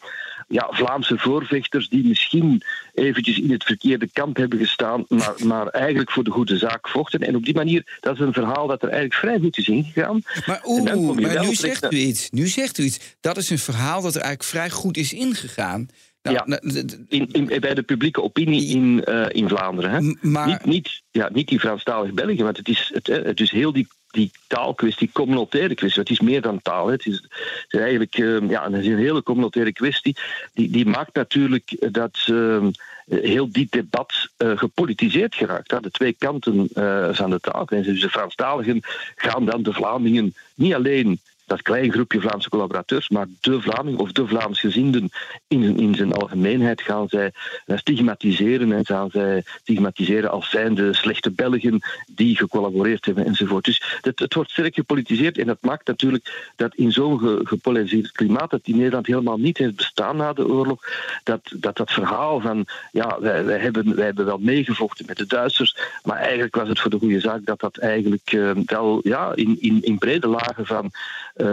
ja, 0.51 0.67
Vlaamse 0.69 1.17
voorvechters 1.17 1.89
die 1.89 2.07
misschien 2.07 2.61
eventjes 2.93 3.39
in 3.39 3.51
het 3.51 3.63
verkeerde 3.63 4.09
kamp 4.13 4.37
hebben 4.37 4.59
gestaan, 4.59 5.05
maar, 5.07 5.33
maar 5.43 5.67
eigenlijk 5.67 6.11
voor 6.11 6.23
de 6.23 6.31
goede 6.31 6.57
zaak 6.57 6.89
vochten. 6.89 7.19
En 7.19 7.35
op 7.35 7.43
die 7.45 7.53
manier, 7.53 7.97
dat 7.99 8.13
is 8.13 8.19
een 8.19 8.33
verhaal 8.33 8.67
dat 8.67 8.81
er 8.81 8.89
eigenlijk 8.89 9.19
vrij 9.19 9.39
goed 9.39 9.57
is 9.57 9.67
ingegaan. 9.67 10.21
Maar, 10.45 10.61
oeh, 10.65 10.83
maar 11.15 11.45
nu 11.45 11.55
zegt 11.55 11.91
u 11.91 11.97
iets. 11.97 12.29
Nu 12.29 12.47
zegt 12.47 12.77
u 12.77 12.83
iets. 12.83 12.99
Dat 13.19 13.37
is 13.37 13.49
een 13.49 13.59
verhaal 13.59 14.01
dat 14.01 14.15
er 14.15 14.21
eigenlijk 14.21 14.49
vrij 14.49 14.69
goed 14.69 14.97
is 14.97 15.13
ingegaan. 15.13 15.89
Nou, 16.23 16.35
ja, 16.35 16.59
in, 17.07 17.27
in, 17.31 17.59
bij 17.59 17.73
de 17.73 17.81
publieke 17.81 18.21
opinie 18.21 18.67
in, 18.67 19.03
uh, 19.05 19.25
in 19.29 19.47
Vlaanderen. 19.47 19.91
Hè? 19.91 20.29
Maar... 20.29 20.47
Niet, 20.47 20.65
niet, 20.65 21.01
ja, 21.11 21.29
niet 21.33 21.47
die 21.47 21.59
Franstalige 21.59 22.13
België, 22.13 22.43
want 22.43 22.57
het 22.57 22.67
is, 22.67 22.91
het, 22.93 23.07
het 23.07 23.39
is 23.39 23.51
heel 23.51 23.73
die, 23.73 23.87
die 24.11 24.31
taalkwestie, 24.47 25.09
communautaire 25.13 25.75
kwestie. 25.75 26.01
Het 26.01 26.09
is 26.09 26.19
meer 26.19 26.41
dan 26.41 26.61
taal. 26.61 26.85
Hè. 26.85 26.91
Het, 26.91 27.05
is, 27.05 27.15
het 27.15 27.65
is 27.73 27.79
eigenlijk 27.79 28.17
uh, 28.17 28.49
ja, 28.49 28.71
het 28.71 28.81
is 28.81 28.87
een 28.87 28.97
hele 28.97 29.23
communautaire 29.23 29.73
kwestie. 29.73 30.15
Die, 30.53 30.69
die 30.69 30.85
maakt 30.85 31.15
natuurlijk 31.15 31.91
dat 31.91 32.27
uh, 32.29 32.67
heel 33.05 33.51
die 33.51 33.67
debat 33.69 34.29
uh, 34.37 34.57
gepolitiseerd 34.57 35.35
geraakt. 35.35 35.71
Hè. 35.71 35.79
De 35.79 35.91
twee 35.91 36.15
kanten 36.17 36.69
van 37.11 37.29
de 37.29 37.39
taal. 37.39 37.65
En 37.65 37.83
dus 37.83 38.01
de 38.01 38.09
Franstaligen 38.09 38.79
gaan 39.15 39.45
dan 39.45 39.63
de 39.63 39.73
Vlamingen 39.73 40.35
niet 40.55 40.73
alleen 40.73 41.19
dat 41.51 41.61
klein 41.61 41.91
groepje 41.91 42.21
Vlaamse 42.21 42.49
collaborateurs, 42.49 43.09
maar 43.09 43.27
de 43.41 43.61
Vlaming 43.61 43.97
of 43.97 44.11
de 44.11 44.27
Vlaamsgezinden 44.27 45.09
in, 45.47 45.79
in 45.79 45.95
zijn 45.95 46.13
algemeenheid 46.13 46.81
gaan 46.81 47.07
zij 47.07 47.31
stigmatiseren 47.67 48.71
en 48.71 48.85
gaan 48.85 49.09
zij 49.11 49.43
stigmatiseren 49.61 50.31
als 50.31 50.49
zijnde 50.49 50.93
slechte 50.93 51.31
Belgen 51.31 51.79
die 52.07 52.37
gecollaboreerd 52.37 53.05
hebben 53.05 53.25
enzovoort. 53.25 53.65
Dus 53.65 53.99
het, 54.01 54.19
het 54.19 54.33
wordt 54.33 54.51
sterk 54.51 54.75
gepolitiseerd 54.75 55.37
en 55.37 55.45
dat 55.45 55.57
maakt 55.61 55.87
natuurlijk 55.87 56.51
dat 56.55 56.75
in 56.75 56.91
zo'n 56.91 57.19
ge, 57.19 57.39
gepolariseerd 57.43 58.11
klimaat 58.11 58.49
dat 58.49 58.61
in 58.63 58.77
Nederland 58.77 59.07
helemaal 59.07 59.37
niet 59.37 59.57
heeft 59.57 59.75
bestaan 59.75 60.17
na 60.17 60.33
de 60.33 60.47
oorlog, 60.47 60.83
dat 61.23 61.41
dat, 61.55 61.77
dat 61.77 61.91
verhaal 61.91 62.39
van 62.39 62.65
ja, 62.91 63.17
wij, 63.19 63.45
wij, 63.45 63.59
hebben, 63.59 63.95
wij 63.95 64.05
hebben 64.05 64.25
wel 64.25 64.37
meegevochten 64.37 65.05
met 65.07 65.17
de 65.17 65.25
Duitsers, 65.25 65.77
maar 66.03 66.17
eigenlijk 66.17 66.55
was 66.55 66.67
het 66.67 66.79
voor 66.79 66.91
de 66.91 66.99
goede 66.99 67.19
zaak 67.19 67.45
dat 67.45 67.59
dat 67.59 67.77
eigenlijk 67.77 68.31
uh, 68.31 68.51
wel 68.65 68.99
ja, 69.03 69.31
in, 69.35 69.57
in, 69.59 69.83
in 69.83 69.97
brede 69.97 70.27
lagen 70.27 70.65
van 70.65 70.91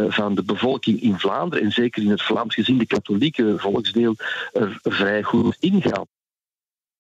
van 0.09 0.35
de 0.35 0.43
bevolking 0.43 1.03
in 1.03 1.19
Vlaanderen 1.19 1.65
en 1.65 1.73
zeker 1.73 2.03
in 2.03 2.11
het 2.11 2.23
Vlaams 2.23 2.55
gezien 2.55 2.79
de 2.79 2.87
katholieke 2.87 3.55
volksdeel 3.57 4.15
er 4.53 4.79
vrij 4.83 5.23
goed 5.23 5.57
ingaat. 5.61 6.07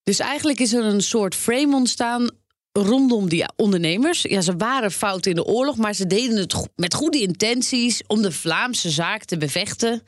Dus 0.02 0.18
eigenlijk 0.18 0.58
is 0.58 0.72
er 0.72 0.84
een 0.84 1.02
soort 1.02 1.34
frame 1.34 1.76
ontstaan 1.76 2.30
rondom 2.72 3.28
die 3.28 3.44
ondernemers. 3.56 4.22
Ja, 4.22 4.40
ze 4.40 4.56
waren 4.56 4.90
fout 4.90 5.26
in 5.26 5.34
de 5.34 5.44
oorlog, 5.44 5.76
maar 5.76 5.94
ze 5.94 6.06
deden 6.06 6.36
het 6.36 6.68
met 6.76 6.94
goede 6.94 7.20
intenties 7.20 8.02
om 8.06 8.22
de 8.22 8.32
Vlaamse 8.32 8.90
zaak 8.90 9.24
te 9.24 9.36
bevechten. 9.36 10.02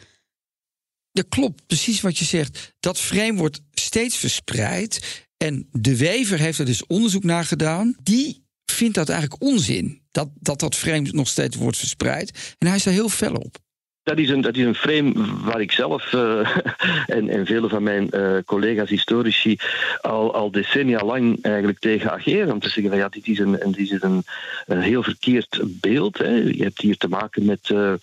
Dat 1.13 1.29
klopt, 1.29 1.67
precies 1.67 2.01
wat 2.01 2.19
je 2.19 2.25
zegt. 2.25 2.75
Dat 2.81 2.99
frame 2.99 3.39
wordt 3.39 3.61
steeds 3.73 4.17
verspreid. 4.17 5.25
En 5.37 5.69
de 5.73 5.97
Wever 5.97 6.39
heeft 6.39 6.59
er 6.59 6.65
dus 6.65 6.87
onderzoek 6.87 7.25
naar 7.25 7.45
gedaan. 7.45 7.97
Die 8.03 8.40
vindt 8.71 8.95
dat 8.95 9.09
eigenlijk 9.09 9.43
onzin. 9.43 10.01
Dat 10.11 10.29
dat, 10.35 10.61
dat 10.61 10.77
frame 10.77 11.09
nog 11.11 11.29
steeds 11.29 11.57
wordt 11.57 11.77
verspreid. 11.77 12.55
En 12.59 12.67
hij 12.67 12.77
is 12.77 12.83
daar 12.83 12.95
heel 12.95 13.09
fel 13.09 13.35
op. 13.35 13.57
Dat 14.03 14.19
is, 14.19 14.29
een, 14.29 14.41
dat 14.41 14.57
is 14.57 14.65
een 14.65 14.75
frame 14.75 15.13
waar 15.45 15.61
ik 15.61 15.73
zelf 15.73 16.13
uh, 16.13 16.57
en, 17.17 17.29
en 17.29 17.47
vele 17.47 17.69
van 17.69 17.83
mijn 17.83 18.09
uh, 18.11 18.37
collega's 18.45 18.91
historici 18.91 19.59
al, 20.01 20.35
al 20.35 20.51
decennia 20.51 21.05
lang 21.05 21.39
eigenlijk 21.43 21.79
tegen 21.79 22.13
ageren. 22.13 22.53
Om 22.53 22.61
te 22.61 22.69
zeggen 22.69 22.89
van 22.89 22.99
ja, 22.99 23.09
dit 23.09 23.27
is 23.27 23.39
een, 23.39 23.53
dit 23.53 23.91
is 23.91 24.03
een, 24.03 24.25
een 24.67 24.81
heel 24.81 25.03
verkeerd 25.03 25.61
beeld. 25.65 26.19
Hè. 26.19 26.35
Je 26.35 26.63
hebt 26.63 26.81
hier 26.81 26.97
te 26.97 27.09
maken 27.09 27.45
met 27.45 27.69
uh, 27.69 27.95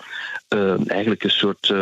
eigenlijk 0.88 1.24
een 1.24 1.30
soort 1.30 1.74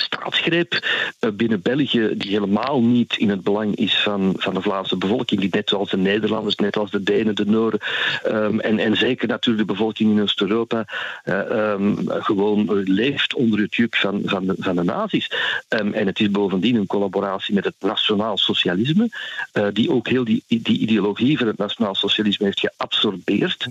staatsgreep 0.00 0.86
binnen 1.34 1.62
België 1.62 2.14
die 2.16 2.30
helemaal 2.30 2.80
niet 2.80 3.16
in 3.16 3.28
het 3.28 3.42
belang 3.42 3.76
is 3.76 4.02
van, 4.02 4.34
van 4.36 4.54
de 4.54 4.62
Vlaamse 4.62 4.96
bevolking, 4.96 5.40
die 5.40 5.48
net 5.52 5.68
zoals 5.68 5.90
de 5.90 5.96
Nederlanders, 5.96 6.54
net 6.54 6.76
als 6.76 6.90
de 6.90 7.02
Denen, 7.02 7.34
de 7.34 7.44
Noorden 7.44 7.80
um, 8.26 8.60
en, 8.60 8.78
en 8.78 8.96
zeker 8.96 9.28
natuurlijk 9.28 9.66
de 9.66 9.72
bevolking 9.72 10.10
in 10.10 10.22
Oost-Europa 10.22 10.84
uh, 11.24 11.72
um, 11.72 12.04
gewoon 12.08 12.82
leeft 12.84 13.34
onder 13.34 13.60
het 13.60 13.74
juk 13.74 13.96
van, 13.96 14.22
van, 14.24 14.46
de, 14.46 14.54
van 14.58 14.76
de 14.76 14.82
nazi's. 14.82 15.30
Um, 15.68 15.92
en 15.92 16.06
het 16.06 16.20
is 16.20 16.30
bovendien 16.30 16.76
een 16.76 16.86
collaboratie 16.86 17.54
met 17.54 17.64
het 17.64 17.74
nationaal 17.80 18.38
socialisme, 18.38 19.08
uh, 19.52 19.66
die 19.72 19.90
ook 19.90 20.08
heel 20.08 20.24
die, 20.24 20.44
die 20.46 20.78
ideologie 20.78 21.38
van 21.38 21.46
het 21.46 21.58
nationaal 21.58 21.94
socialisme 21.94 22.44
heeft 22.44 22.60
geabsorbeerd 22.60 23.66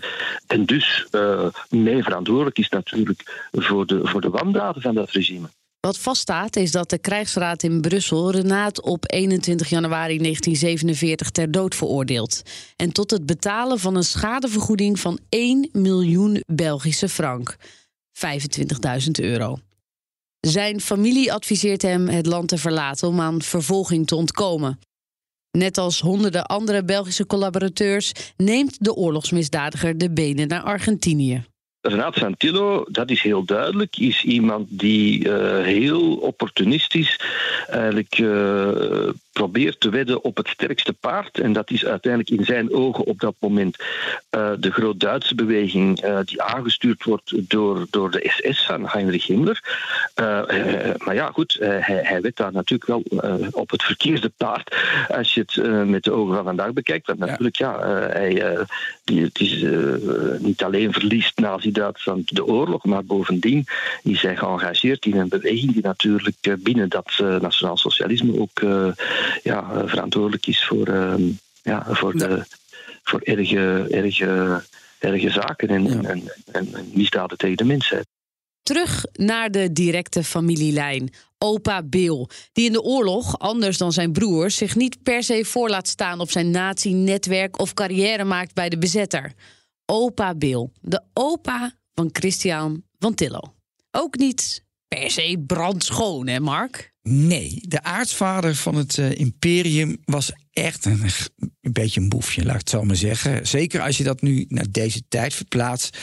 en 0.48 0.66
dus 0.66 1.08
uh, 1.12 1.46
mee 1.70 2.04
verantwoordelijk 2.04 2.58
is 2.58 2.70
natuurlijk 2.70 3.50
voor 3.52 3.86
de, 3.86 4.00
voor 4.04 4.22
de 4.22 4.30
wandaden 4.30 4.82
van 4.82 4.96
dat 4.96 5.12
regime. 5.12 5.48
Wat 5.88 5.98
vaststaat 5.98 6.56
is 6.56 6.72
dat 6.72 6.90
de 6.90 6.98
krijgsraad 6.98 7.64
in 7.64 7.82
Brussel 7.82 8.32
Renaat 8.32 8.82
op 8.82 9.12
21 9.12 9.70
januari 9.70 10.18
1947 10.18 11.30
ter 11.30 11.52
dood 11.52 11.76
veroordeelt. 11.76 12.42
En 12.76 12.92
tot 12.92 13.12
het 13.12 13.26
betalen 13.26 13.80
van 13.80 13.96
een 13.96 14.04
schadevergoeding 14.04 15.00
van 15.00 15.20
1 15.30 15.70
miljoen 15.72 16.44
Belgische 16.46 17.10
frank. 17.10 17.56
25.000 19.06 19.12
euro. 19.12 19.60
Zijn 20.40 20.82
familie 20.82 21.34
adviseert 21.34 21.82
hem 21.82 22.08
het 22.08 22.26
land 22.26 22.48
te 22.48 22.58
verlaten 22.58 23.08
om 23.08 23.20
aan 23.20 23.42
vervolging 23.42 24.08
te 24.08 24.16
ontkomen. 24.16 24.80
Net 25.52 25.78
als 25.78 26.00
honderden 26.00 26.46
andere 26.46 26.84
Belgische 26.84 27.26
collaborateurs 27.26 28.12
neemt 28.38 28.84
de 28.84 28.94
oorlogsmisdadiger 28.94 29.98
de 29.98 30.12
benen 30.12 30.48
naar 30.48 30.64
Argentinië. 30.64 31.46
Renaat 31.86 32.16
Santillo, 32.16 32.86
dat 32.90 33.10
is 33.10 33.22
heel 33.22 33.44
duidelijk, 33.44 33.98
is 33.98 34.24
iemand 34.24 34.68
die 34.70 35.28
uh, 35.28 35.62
heel 35.62 36.16
opportunistisch 36.16 37.20
eigenlijk 37.70 38.18
uh, 38.18 39.10
probeert 39.34 39.80
te 39.80 39.90
wedden 39.90 40.24
op 40.24 40.38
het 40.38 40.48
sterkste 40.48 40.94
paard. 40.94 41.40
En 41.40 41.54
dat 41.54 41.72
is 41.72 41.86
uiteindelijk 41.86 42.40
in 42.40 42.46
zijn 42.46 42.74
ogen 42.74 43.04
op 43.04 43.20
dat 43.20 43.36
moment 43.40 43.78
uh, 44.32 44.52
de 44.60 44.72
Groot-Duitse 44.72 45.36
beweging 45.36 46.06
uh, 46.06 46.20
die 46.26 46.42
aangestuurd 46.42 47.04
wordt 47.04 47.50
door, 47.50 47.88
door 47.90 48.12
de 48.12 48.34
SS 48.40 48.66
van 48.66 48.88
Heinrich 48.88 49.28
Himmler. 49.28 49.62
Uh, 50.22 50.42
maar 50.98 51.16
ja, 51.16 51.32
goed, 51.32 51.58
hij, 51.60 52.00
hij 52.04 52.22
wedt 52.22 52.38
daar 52.38 52.52
natuurlijk 52.52 52.90
wel 52.90 53.04
op 53.52 53.70
het 53.70 53.84
verkeerde 53.84 54.32
paard 54.38 54.76
als 55.08 55.34
je 55.34 55.40
het 55.46 55.88
met 55.88 56.04
de 56.04 56.12
ogen 56.12 56.36
van 56.36 56.44
vandaag 56.44 56.74
bekijkt. 56.74 57.08
Want 57.08 57.20
natuurlijk, 57.20 57.56
ja, 57.56 57.80
hij 58.08 58.58
die, 59.04 59.24
het 59.24 59.40
is 59.40 59.66
niet 60.40 60.64
alleen 60.64 60.94
verliest 60.94 61.40
nazi-Duitsland 61.40 62.36
de 62.36 62.46
oorlog, 62.46 62.84
maar 62.84 63.06
bovendien 63.06 63.66
is 64.04 64.22
hij 64.22 64.36
geëngageerd 64.36 65.06
in 65.06 65.18
een 65.18 65.30
beweging 65.30 65.74
die 65.74 65.84
natuurlijk 65.84 66.58
binnen 66.60 66.90
dat 66.90 67.12
nationaal 67.40 67.78
socialisme 67.78 68.40
ook 68.40 68.62
ja, 69.44 69.88
verantwoordelijk 69.88 70.48
is 70.48 70.66
voor, 70.66 70.88
ehm, 70.88 71.24
ja, 71.62 71.86
voor, 71.90 72.18
de, 72.18 72.46
voor 73.04 73.20
erge, 73.20 73.88
erge, 73.90 74.64
erge 75.00 75.30
zaken 75.30 75.68
en, 75.68 76.06
en, 76.06 76.30
en, 76.52 76.92
misdaden 76.94 77.38
tegen 77.38 77.58
de 77.58 77.64
mensheid. 77.64 78.06
Terug 78.64 79.06
naar 79.14 79.52
de 79.52 79.72
directe 79.72 80.24
familielijn. 80.24 81.14
Opa 81.38 81.84
Bill, 81.84 82.28
die 82.52 82.66
in 82.66 82.72
de 82.72 82.82
oorlog, 82.82 83.40
anders 83.40 83.78
dan 83.78 83.92
zijn 83.92 84.12
broers, 84.12 84.56
zich 84.56 84.76
niet 84.76 85.04
per 85.04 85.24
se 85.24 85.46
voor 85.46 85.70
laat 85.70 85.88
staan 85.88 86.20
op 86.20 86.32
zijn 86.32 86.52
nazi-netwerk 86.52 87.60
of 87.60 87.74
carrière 87.74 88.24
maakt 88.24 88.54
bij 88.54 88.70
de 88.70 88.78
bezetter. 88.78 89.34
Opa 89.86 90.36
Bill, 90.36 90.70
de 90.82 91.04
opa 91.14 91.74
van 91.94 92.10
Christian 92.12 92.84
van 93.00 93.14
Tillo. 93.14 93.54
Ook 93.92 94.18
niet 94.18 94.64
per 94.88 95.12
se 95.12 95.44
brandschoon, 95.48 96.28
hè, 96.28 96.40
Mark? 96.40 96.93
Nee, 97.10 97.64
de 97.68 97.84
aartsvader 97.84 98.56
van 98.56 98.76
het 98.76 98.98
uh, 98.98 99.12
imperium 99.12 99.98
was 100.06 100.32
echt 100.52 100.86
een, 100.86 101.02
beetje 101.72 102.02
een 102.02 102.10
boefje, 102.10 102.44
laat 102.44 102.54
ik 102.54 102.60
het 102.60 102.70
zo 102.70 102.84
maar 102.84 102.96
zeggen. 102.96 103.48
Zeker 103.48 103.82
als 103.82 103.98
je 103.98 104.04
dat 104.04 104.22
nu 104.22 104.46
naar 104.48 104.72
deze 104.72 105.08
tijd 105.08 105.34
verplaatst. 105.34 105.98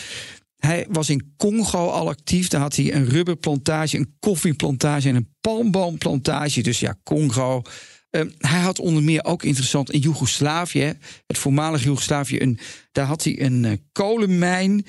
Hij 0.56 0.86
was 0.90 1.10
in 1.10 1.34
Congo 1.36 1.88
al 1.88 2.08
actief. 2.08 2.48
Daar 2.48 2.60
had 2.60 2.76
hij 2.76 2.94
een 2.94 3.08
rubberplantage, 3.08 3.96
een 3.96 4.16
koffieplantage 4.18 5.08
en 5.08 5.14
een 5.14 5.34
palmboomplantage. 5.40 6.62
Dus 6.62 6.80
ja, 6.80 6.98
Congo. 7.02 7.62
Uh, 8.10 8.22
hij 8.38 8.60
had 8.60 8.78
onder 8.78 9.02
meer 9.02 9.24
ook 9.24 9.42
interessant 9.42 9.90
in 9.90 10.00
Joegoslavië, 10.00 10.94
het 11.26 11.38
voormalige 11.38 11.84
Joegoslavië, 11.84 12.40
een, 12.40 12.58
daar 12.92 13.06
had 13.06 13.24
hij 13.24 13.40
een 13.40 13.64
uh, 13.64 13.72
kolenmijn. 13.92 14.84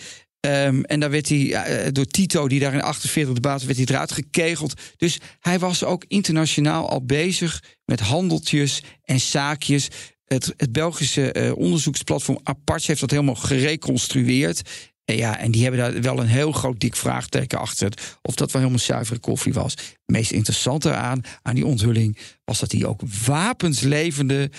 Um, 0.48 0.84
en 0.84 1.00
daar 1.00 1.10
werd 1.12 1.30
hij 1.30 1.38
uh, 1.86 1.88
door 1.92 2.06
Tito, 2.06 2.48
die 2.48 2.60
daar 2.60 2.74
in 2.74 2.82
48 2.82 3.34
de 3.34 3.40
baas 3.40 3.64
werd 3.64 3.78
hij 3.78 3.86
eruit 3.88 4.12
gekegeld. 4.12 4.74
Dus 4.98 5.20
hij 5.40 5.60
was 5.60 5.84
ook 5.84 6.06
internationaal 6.08 6.90
al 6.90 7.06
bezig 7.06 7.64
met 7.86 8.00
handeltjes 8.00 8.84
en 9.04 9.20
zaakjes. 9.20 9.88
Het, 10.26 10.54
het 10.58 10.72
Belgische 10.72 11.36
uh, 11.38 11.58
onderzoeksplatform 11.58 12.40
Aparts 12.44 12.88
heeft 12.88 13.00
dat 13.00 13.12
helemaal 13.12 13.36
gereconstrueerd. 13.36 14.62
En 15.06 15.16
ja, 15.16 15.38
en 15.38 15.52
die 15.52 15.62
hebben 15.64 15.80
daar 15.80 16.02
wel 16.02 16.20
een 16.20 16.28
heel 16.28 16.52
groot 16.52 16.80
dik 16.80 16.96
vraagteken 16.96 17.60
achter. 17.60 17.94
Of 18.22 18.36
dat 18.36 18.52
wel 18.52 18.62
helemaal 18.62 18.84
zuivere 18.84 19.20
koffie 19.20 19.54
was. 19.54 19.72
Het 19.72 20.00
meest 20.06 20.32
interessante 20.32 20.94
aan, 20.94 21.22
aan 21.42 21.56
die 21.56 21.66
onthulling 21.66 22.18
was 22.44 22.60
dat 22.60 22.72
hij 22.72 22.86
ook 22.86 23.02
wapens 23.26 23.80
leverde 23.80 24.50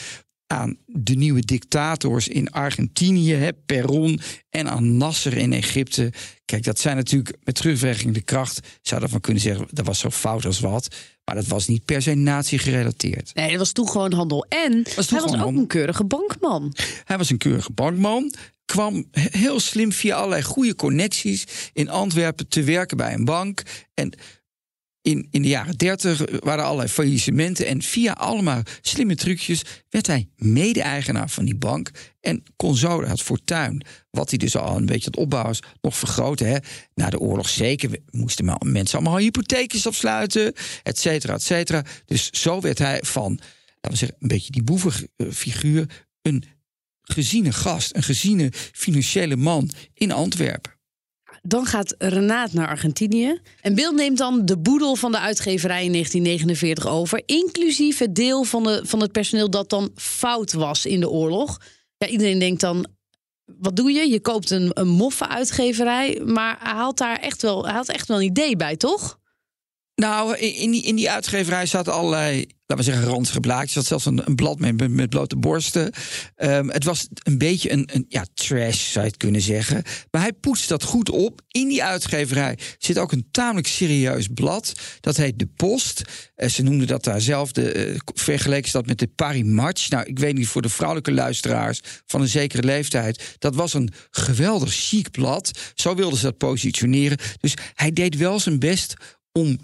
aan 0.52 0.76
de 0.86 1.14
nieuwe 1.14 1.40
dictators 1.40 2.28
in 2.28 2.50
Argentinië, 2.50 3.32
hè, 3.32 3.52
Peron 3.52 4.20
en 4.50 4.68
aan 4.68 4.96
Nasser 4.96 5.36
in 5.36 5.52
Egypte. 5.52 6.12
Kijk, 6.44 6.64
dat 6.64 6.78
zijn 6.78 6.96
natuurlijk 6.96 7.36
met 7.44 7.54
terugwerkende 7.54 8.20
kracht, 8.20 8.60
zou 8.82 9.00
daarvan 9.00 9.20
kunnen 9.20 9.42
zeggen, 9.42 9.66
dat 9.70 9.86
was 9.86 9.98
zo 9.98 10.10
fout 10.10 10.44
als 10.44 10.60
wat. 10.60 10.94
Maar 11.24 11.34
dat 11.34 11.46
was 11.46 11.66
niet 11.66 11.84
per 11.84 12.02
se 12.02 12.14
nazi 12.14 12.58
gerelateerd. 12.58 13.34
Nee, 13.34 13.48
dat 13.48 13.58
was 13.58 13.72
toen 13.72 13.88
gewoon 13.88 14.12
handel. 14.12 14.46
En 14.48 14.82
was 14.96 15.10
hij 15.10 15.20
was 15.20 15.40
ook 15.40 15.56
een 15.56 15.66
keurige 15.66 16.04
bankman. 16.04 16.74
Hij 17.04 17.18
was 17.18 17.30
een 17.30 17.38
keurige 17.38 17.72
bankman 17.72 18.32
kwam 18.64 19.04
heel 19.12 19.60
slim 19.60 19.92
via 19.92 20.16
allerlei 20.16 20.42
goede 20.42 20.74
connecties 20.74 21.70
in 21.72 21.88
Antwerpen 21.88 22.48
te 22.48 22.62
werken 22.62 22.96
bij 22.96 23.14
een 23.14 23.24
bank. 23.24 23.62
En 23.94 24.12
in, 25.02 25.26
in 25.30 25.42
de 25.42 25.48
jaren 25.48 25.76
30 25.76 26.24
waren 26.40 26.64
allerlei 26.64 26.88
faillissementen. 26.88 27.66
En 27.66 27.82
via 27.82 28.12
allemaal 28.12 28.62
slimme 28.80 29.14
trucjes 29.14 29.62
werd 29.90 30.06
hij 30.06 30.28
mede-eigenaar 30.36 31.30
van 31.30 31.44
die 31.44 31.56
bank. 31.56 31.90
En 32.20 32.42
kon 32.56 32.76
zo 32.76 33.04
het 33.04 33.22
fortuin, 33.22 33.84
wat 34.10 34.28
hij 34.28 34.38
dus 34.38 34.56
al 34.56 34.76
een 34.76 34.86
beetje 34.86 35.06
aan 35.06 35.12
het 35.12 35.22
opbouwen 35.22 35.56
nog 35.80 35.96
vergroten. 35.96 36.46
Hè. 36.46 36.56
Na 36.94 37.10
de 37.10 37.18
oorlog 37.18 37.48
zeker 37.48 37.98
moesten 38.10 38.56
mensen 38.60 38.98
allemaal 38.98 39.18
hypotheekjes 39.18 39.86
afsluiten, 39.86 40.52
et 40.82 40.98
cetera, 40.98 41.34
et 41.34 41.42
cetera. 41.42 41.84
Dus 42.04 42.30
zo 42.30 42.60
werd 42.60 42.78
hij 42.78 43.00
van, 43.04 43.40
laten 43.80 43.90
we 43.90 43.96
zeggen, 43.96 44.16
een 44.20 44.28
beetje 44.28 44.52
die 44.52 44.62
boevenfiguur, 44.62 46.06
een 46.22 46.44
geziene 47.02 47.52
gast, 47.52 47.96
een 47.96 48.02
geziene 48.02 48.50
financiële 48.72 49.36
man 49.36 49.70
in 49.94 50.12
Antwerpen. 50.12 50.72
Dan 51.42 51.66
gaat 51.66 51.94
Renaat 51.98 52.52
naar 52.52 52.68
Argentinië. 52.68 53.40
En 53.60 53.74
Bill 53.74 53.92
neemt 53.94 54.18
dan 54.18 54.46
de 54.46 54.58
boedel 54.58 54.94
van 54.96 55.12
de 55.12 55.18
uitgeverij 55.18 55.84
in 55.84 55.92
1949 55.92 56.86
over. 56.86 57.22
Inclusief 57.26 57.98
het 57.98 58.14
deel 58.14 58.44
van, 58.44 58.62
de, 58.62 58.80
van 58.84 59.00
het 59.00 59.12
personeel 59.12 59.50
dat 59.50 59.70
dan 59.70 59.90
fout 59.94 60.52
was 60.52 60.86
in 60.86 61.00
de 61.00 61.10
oorlog. 61.10 61.58
Ja, 61.96 62.06
iedereen 62.06 62.38
denkt 62.38 62.60
dan. 62.60 62.86
Wat 63.44 63.76
doe 63.76 63.92
je? 63.92 64.08
Je 64.08 64.20
koopt 64.20 64.50
een, 64.50 64.70
een 64.74 64.88
moffe 64.88 65.28
uitgeverij. 65.28 66.20
Maar 66.24 66.56
hij 66.60 66.72
haalt 66.72 66.98
daar 66.98 67.16
echt 67.16 67.42
wel, 67.42 67.68
had 67.68 67.88
echt 67.88 68.08
wel 68.08 68.16
een 68.16 68.24
idee 68.24 68.56
bij, 68.56 68.76
toch? 68.76 69.18
Nou, 69.94 70.36
in 70.36 70.70
die, 70.70 70.82
in 70.82 70.96
die 70.96 71.10
uitgeverij 71.10 71.66
zaten 71.66 71.92
allerlei 71.92 72.46
laten 72.76 72.92
we 72.92 72.92
zeggen, 72.92 73.14
ranzige 73.14 73.40
blaadjes. 73.40 73.86
zelfs 73.86 74.06
een, 74.06 74.26
een 74.26 74.34
blad 74.34 74.58
met, 74.58 74.90
met 74.90 75.10
blote 75.10 75.36
borsten. 75.36 75.92
Um, 76.36 76.70
het 76.70 76.84
was 76.84 77.08
een 77.22 77.38
beetje 77.38 77.72
een, 77.72 77.88
een 77.92 78.04
ja, 78.08 78.26
trash, 78.34 78.90
zou 78.90 79.04
je 79.04 79.10
het 79.10 79.20
kunnen 79.20 79.40
zeggen. 79.40 79.82
Maar 80.10 80.20
hij 80.20 80.32
poetst 80.32 80.68
dat 80.68 80.82
goed 80.82 81.10
op. 81.10 81.40
In 81.48 81.68
die 81.68 81.84
uitgeverij 81.84 82.58
zit 82.78 82.98
ook 82.98 83.12
een 83.12 83.28
tamelijk 83.30 83.66
serieus 83.66 84.28
blad. 84.34 84.72
Dat 85.00 85.16
heet 85.16 85.38
De 85.38 85.46
Post. 85.46 86.02
Uh, 86.36 86.48
ze 86.48 86.62
noemden 86.62 86.86
dat 86.86 87.04
daar 87.04 87.20
zelf, 87.20 87.52
de, 87.52 87.92
uh, 87.92 87.98
vergeleken 88.14 88.70
ze 88.70 88.76
dat 88.76 88.86
met 88.86 88.98
de 88.98 89.06
Paris 89.06 89.44
Match. 89.44 89.88
Nou, 89.88 90.04
ik 90.06 90.18
weet 90.18 90.34
niet, 90.34 90.48
voor 90.48 90.62
de 90.62 90.68
vrouwelijke 90.68 91.12
luisteraars 91.12 91.80
van 92.06 92.20
een 92.20 92.28
zekere 92.28 92.62
leeftijd. 92.62 93.36
Dat 93.38 93.54
was 93.54 93.74
een 93.74 93.92
geweldig 94.10 94.74
chic 94.74 95.10
blad. 95.10 95.50
Zo 95.74 95.94
wilden 95.94 96.18
ze 96.18 96.24
dat 96.24 96.38
positioneren. 96.38 97.18
Dus 97.40 97.54
hij 97.74 97.92
deed 97.92 98.16
wel 98.16 98.40
zijn 98.40 98.58
best 98.58 98.94
om 99.32 99.58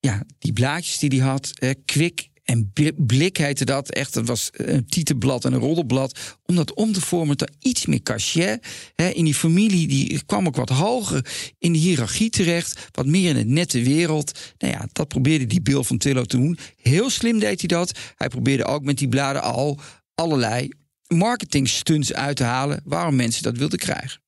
ja, 0.00 0.22
die 0.38 0.52
blaadjes 0.52 0.98
die 0.98 1.10
hij 1.10 1.28
had, 1.28 1.50
eh, 1.54 1.70
kwik 1.84 2.28
en 2.46 2.72
blik 2.96 3.36
heette 3.36 3.64
dat. 3.64 3.90
Echt, 3.90 4.14
dat 4.14 4.26
was 4.26 4.50
een 4.52 4.86
tietenblad 4.86 5.44
en 5.44 5.52
een 5.52 5.60
roddelblad. 5.60 6.18
Om 6.44 6.56
dat 6.56 6.74
om 6.74 6.92
te 6.92 7.00
vormen 7.00 7.36
tot 7.36 7.50
iets 7.58 7.86
meer 7.86 8.02
cachet. 8.02 8.66
in 9.12 9.24
die 9.24 9.34
familie 9.34 9.88
die 9.88 10.22
kwam 10.26 10.46
ook 10.46 10.56
wat 10.56 10.68
hoger 10.68 11.26
in 11.58 11.72
de 11.72 11.78
hiërarchie 11.78 12.30
terecht. 12.30 12.88
Wat 12.92 13.06
meer 13.06 13.28
in 13.28 13.36
het 13.36 13.46
nette 13.46 13.82
wereld. 13.82 14.38
Nou 14.58 14.72
ja, 14.72 14.88
dat 14.92 15.08
probeerde 15.08 15.46
die 15.46 15.62
Bill 15.62 15.82
van 15.82 15.98
Tillo 15.98 16.24
te 16.24 16.36
doen. 16.36 16.58
Heel 16.76 17.10
slim 17.10 17.38
deed 17.38 17.60
hij 17.60 17.68
dat. 17.68 17.98
Hij 18.16 18.28
probeerde 18.28 18.64
ook 18.64 18.82
met 18.82 18.98
die 18.98 19.08
bladen 19.08 19.42
al 19.42 19.78
allerlei 20.14 20.68
marketing 21.06 21.68
stunts 21.68 22.12
uit 22.12 22.36
te 22.36 22.44
halen. 22.44 22.80
Waarom 22.84 23.16
mensen 23.16 23.42
dat 23.42 23.56
wilden 23.56 23.78
krijgen. 23.78 24.20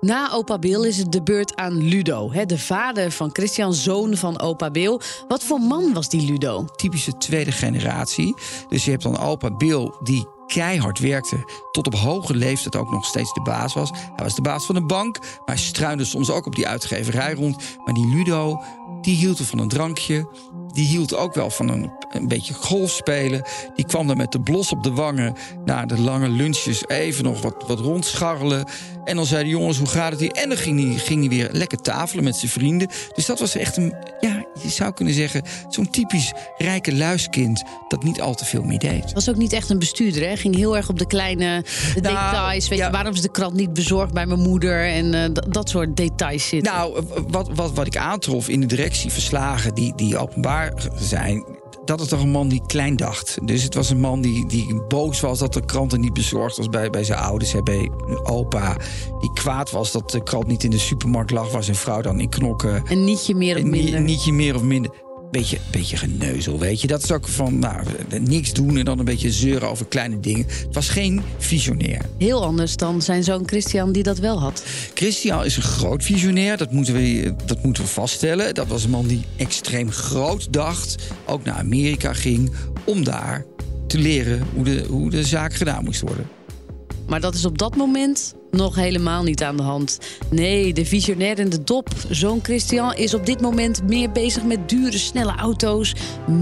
Na 0.00 0.32
opa 0.32 0.58
Bill 0.58 0.84
is 0.84 0.96
het 0.96 1.12
de 1.12 1.22
beurt 1.22 1.56
aan 1.56 1.82
Ludo, 1.82 2.30
de 2.46 2.58
vader 2.58 3.10
van 3.10 3.30
Christian, 3.32 3.74
zoon 3.74 4.16
van 4.16 4.40
opa 4.40 4.70
Bill. 4.70 5.00
Wat 5.28 5.44
voor 5.44 5.60
man 5.60 5.92
was 5.92 6.08
die 6.08 6.30
Ludo? 6.30 6.64
Typische 6.76 7.16
tweede 7.16 7.52
generatie. 7.52 8.34
Dus 8.68 8.84
je 8.84 8.90
hebt 8.90 9.02
dan 9.02 9.18
opa 9.18 9.50
Bill 9.50 9.92
die 10.02 10.26
keihard 10.46 10.98
werkte, 10.98 11.44
tot 11.72 11.86
op 11.86 11.94
hoge 11.94 12.34
leeftijd 12.34 12.76
ook 12.76 12.90
nog 12.90 13.04
steeds 13.04 13.32
de 13.32 13.42
baas 13.42 13.74
was. 13.74 13.90
Hij 13.90 14.24
was 14.24 14.34
de 14.34 14.42
baas 14.42 14.66
van 14.66 14.74
de 14.74 14.86
bank, 14.86 15.18
maar 15.18 15.40
hij 15.44 15.56
struinde 15.56 16.04
soms 16.04 16.30
ook 16.30 16.46
op 16.46 16.54
die 16.54 16.68
uitgeverij 16.68 17.34
rond. 17.34 17.56
Maar 17.84 17.94
die 17.94 18.08
Ludo, 18.14 18.62
die 19.00 19.16
hield 19.16 19.38
er 19.38 19.44
van 19.44 19.58
een 19.58 19.68
drankje. 19.68 20.28
Die 20.72 20.86
hield 20.86 21.14
ook 21.14 21.34
wel 21.34 21.50
van 21.50 21.68
een, 21.68 21.90
een 22.10 22.28
beetje 22.28 22.54
golf 22.54 22.90
spelen. 22.90 23.42
Die 23.74 23.84
kwam 23.84 24.06
dan 24.06 24.16
met 24.16 24.32
de 24.32 24.40
blos 24.40 24.72
op 24.72 24.82
de 24.82 24.92
wangen 24.92 25.34
na 25.64 25.86
de 25.86 26.00
lange 26.00 26.28
lunches 26.28 26.88
even 26.88 27.24
nog 27.24 27.42
wat, 27.42 27.64
wat 27.66 27.80
rondscharrelen. 27.80 28.64
En 29.04 29.16
dan 29.16 29.26
zei 29.26 29.44
de 29.44 29.50
jongens, 29.50 29.78
hoe 29.78 29.88
gaat 29.88 30.10
het 30.10 30.20
hier? 30.20 30.32
En 30.32 30.48
dan 30.48 30.58
ging 30.58 30.84
hij, 30.84 30.98
ging 30.98 31.20
hij 31.20 31.28
weer 31.28 31.48
lekker 31.52 31.80
tafelen 31.80 32.24
met 32.24 32.36
zijn 32.36 32.50
vrienden. 32.50 32.88
Dus 33.14 33.26
dat 33.26 33.38
was 33.38 33.54
echt 33.54 33.76
een, 33.76 33.94
ja, 34.20 34.39
je 34.62 34.68
zou 34.68 34.92
kunnen 34.92 35.14
zeggen... 35.14 35.42
zo'n 35.68 35.90
typisch 35.90 36.32
rijke 36.58 36.94
luiskind 36.96 37.62
dat 37.88 38.02
niet 38.02 38.20
al 38.20 38.34
te 38.34 38.44
veel 38.44 38.62
meer 38.62 38.78
deed. 38.78 39.12
Was 39.12 39.28
ook 39.30 39.36
niet 39.36 39.52
echt 39.52 39.70
een 39.70 39.78
bestuurder, 39.78 40.28
hè? 40.28 40.36
Ging 40.36 40.56
heel 40.56 40.76
erg 40.76 40.88
op 40.88 40.98
de 40.98 41.06
kleine 41.06 41.64
de 41.94 42.00
Nou, 42.00 42.14
details. 42.30 42.68
Weet 42.68 42.78
ja. 42.78 42.86
je, 42.86 42.92
waarom 42.92 43.12
is 43.14 43.20
de 43.20 43.30
krant 43.30 43.54
niet 43.54 43.72
bezorgd 43.72 44.12
bij 44.12 44.26
mijn 44.26 44.40
moeder? 44.40 44.84
En 44.86 45.14
eh, 45.14 45.28
dat- 45.32 45.46
dat 45.54 45.68
soort 45.68 45.96
details 45.96 46.48
zitten. 46.48 46.72
Nou, 46.72 47.04
wat, 47.28 47.48
wat, 47.54 47.72
wat 47.72 47.86
ik 47.86 47.96
aantrof 47.96 48.48
in 48.48 48.60
de 48.60 48.66
directieverslagen 48.66 49.74
die, 49.74 49.92
die 49.96 50.18
openbaar 50.18 50.72
zijn... 50.96 51.44
dat 51.90 52.00
het 52.00 52.08
toch 52.08 52.22
een 52.22 52.30
man 52.30 52.48
die 52.48 52.62
klein 52.66 52.96
dacht. 52.96 53.38
Dus 53.42 53.62
het 53.62 53.74
was 53.74 53.90
een 53.90 54.00
man 54.00 54.20
die, 54.20 54.46
die 54.46 54.82
boos 54.88 55.20
was 55.20 55.38
dat 55.38 55.52
de 55.52 55.64
krant 55.64 55.92
er 55.92 55.98
niet 55.98 56.12
bezorgd 56.12 56.56
was 56.56 56.68
bij, 56.68 56.90
bij 56.90 57.04
zijn 57.04 57.18
ouders, 57.18 57.52
hè, 57.52 57.62
bij 57.62 57.90
opa. 58.22 58.76
Die 59.20 59.32
kwaad 59.32 59.70
was 59.70 59.92
dat 59.92 60.10
de 60.10 60.22
krant 60.22 60.46
niet 60.46 60.64
in 60.64 60.70
de 60.70 60.78
supermarkt 60.78 61.30
lag, 61.30 61.52
waar 61.52 61.64
zijn 61.64 61.76
vrouw 61.76 62.00
dan 62.00 62.20
in 62.20 62.28
knokken. 62.28 62.82
Een 62.88 63.04
nietje 63.04 63.34
meer 63.34 63.56
of 63.56 63.62
Een 63.62 63.70
minder. 63.70 64.00
nietje 64.00 64.32
meer 64.32 64.54
of 64.54 64.62
minder. 64.62 64.90
Beetje, 65.30 65.58
beetje 65.70 65.96
geneuzel, 65.96 66.58
weet 66.58 66.80
je. 66.80 66.86
Dat 66.86 67.02
is 67.02 67.12
ook 67.12 67.28
van, 67.28 67.58
nou, 67.58 67.84
niks 68.20 68.52
doen 68.52 68.76
en 68.76 68.84
dan 68.84 68.98
een 68.98 69.04
beetje 69.04 69.32
zeuren 69.32 69.70
over 69.70 69.86
kleine 69.86 70.20
dingen. 70.20 70.46
Het 70.48 70.74
was 70.74 70.88
geen 70.88 71.22
visionair. 71.38 72.00
Heel 72.18 72.44
anders 72.44 72.76
dan 72.76 73.02
zijn 73.02 73.24
zoon 73.24 73.42
Christian, 73.46 73.92
die 73.92 74.02
dat 74.02 74.18
wel 74.18 74.40
had. 74.40 74.62
Christian 74.94 75.44
is 75.44 75.56
een 75.56 75.62
groot 75.62 76.04
visionair, 76.04 76.56
dat 76.56 76.70
moeten, 76.72 76.94
we, 76.94 77.34
dat 77.46 77.62
moeten 77.62 77.82
we 77.82 77.88
vaststellen. 77.88 78.54
Dat 78.54 78.66
was 78.66 78.84
een 78.84 78.90
man 78.90 79.06
die 79.06 79.24
extreem 79.36 79.90
groot 79.90 80.52
dacht, 80.52 80.96
ook 81.26 81.44
naar 81.44 81.56
Amerika 81.56 82.12
ging... 82.12 82.52
om 82.84 83.04
daar 83.04 83.44
te 83.86 83.98
leren 83.98 84.46
hoe 84.54 84.64
de, 84.64 84.84
hoe 84.88 85.10
de 85.10 85.24
zaak 85.24 85.54
gedaan 85.54 85.84
moest 85.84 86.00
worden. 86.00 86.39
Maar 87.10 87.20
dat 87.20 87.34
is 87.34 87.44
op 87.44 87.58
dat 87.58 87.76
moment 87.76 88.34
nog 88.50 88.74
helemaal 88.74 89.22
niet 89.22 89.42
aan 89.42 89.56
de 89.56 89.62
hand. 89.62 89.98
Nee, 90.28 90.72
de 90.72 90.84
visionair 90.84 91.38
en 91.38 91.48
de 91.48 91.62
dop, 91.64 91.88
zoon 92.08 92.40
Christian, 92.42 92.94
is 92.94 93.14
op 93.14 93.26
dit 93.26 93.40
moment 93.40 93.82
meer 93.82 94.12
bezig 94.12 94.44
met 94.44 94.68
dure, 94.68 94.98
snelle 94.98 95.34
auto's, 95.36 95.94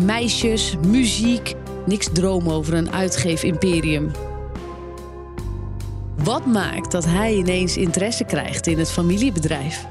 meisjes, 0.04 0.74
muziek. 0.86 1.54
Niks 1.86 2.08
droom 2.12 2.48
over 2.48 2.74
een 2.74 2.92
uitgeef-imperium. 2.92 4.10
Wat 6.24 6.46
maakt 6.46 6.92
dat 6.92 7.04
hij 7.04 7.34
ineens 7.34 7.76
interesse 7.76 8.24
krijgt 8.24 8.66
in 8.66 8.78
het 8.78 8.90
familiebedrijf? 8.90 9.86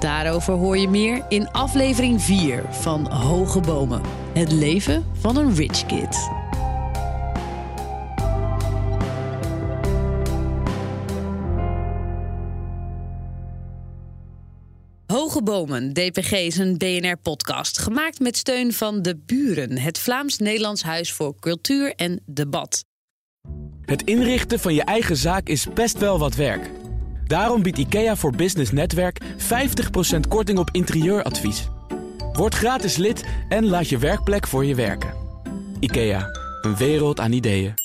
Daarover 0.00 0.54
hoor 0.54 0.78
je 0.78 0.88
meer 0.88 1.24
in 1.28 1.50
aflevering 1.50 2.22
4 2.22 2.64
van 2.70 3.10
Hoge 3.10 3.60
Bomen. 3.60 4.00
Het 4.32 4.52
leven 4.52 5.04
van 5.20 5.36
een 5.36 5.54
rich 5.54 5.86
kid. 5.86 6.43
Hoge 15.34 15.92
DPG, 15.92 16.32
is 16.32 16.56
een 16.56 16.78
BNR-podcast. 16.78 17.78
Gemaakt 17.78 18.20
met 18.20 18.36
steun 18.36 18.72
van 18.72 19.02
De 19.02 19.16
Buren, 19.26 19.78
het 19.78 19.98
Vlaams-Nederlands 19.98 20.82
Huis 20.82 21.12
voor 21.12 21.34
Cultuur 21.40 21.94
en 21.94 22.22
Debat. 22.26 22.84
Het 23.84 24.02
inrichten 24.02 24.60
van 24.60 24.74
je 24.74 24.82
eigen 24.82 25.16
zaak 25.16 25.48
is 25.48 25.66
best 25.72 25.98
wel 25.98 26.18
wat 26.18 26.34
werk. 26.34 26.70
Daarom 27.26 27.62
biedt 27.62 27.78
IKEA 27.78 28.16
voor 28.16 28.36
Business 28.36 28.72
Netwerk 28.72 29.20
50% 30.16 30.20
korting 30.28 30.58
op 30.58 30.68
interieuradvies. 30.72 31.68
Word 32.32 32.54
gratis 32.54 32.96
lid 32.96 33.24
en 33.48 33.66
laat 33.66 33.88
je 33.88 33.98
werkplek 33.98 34.46
voor 34.46 34.64
je 34.64 34.74
werken. 34.74 35.14
IKEA, 35.80 36.28
een 36.62 36.76
wereld 36.76 37.20
aan 37.20 37.32
ideeën. 37.32 37.83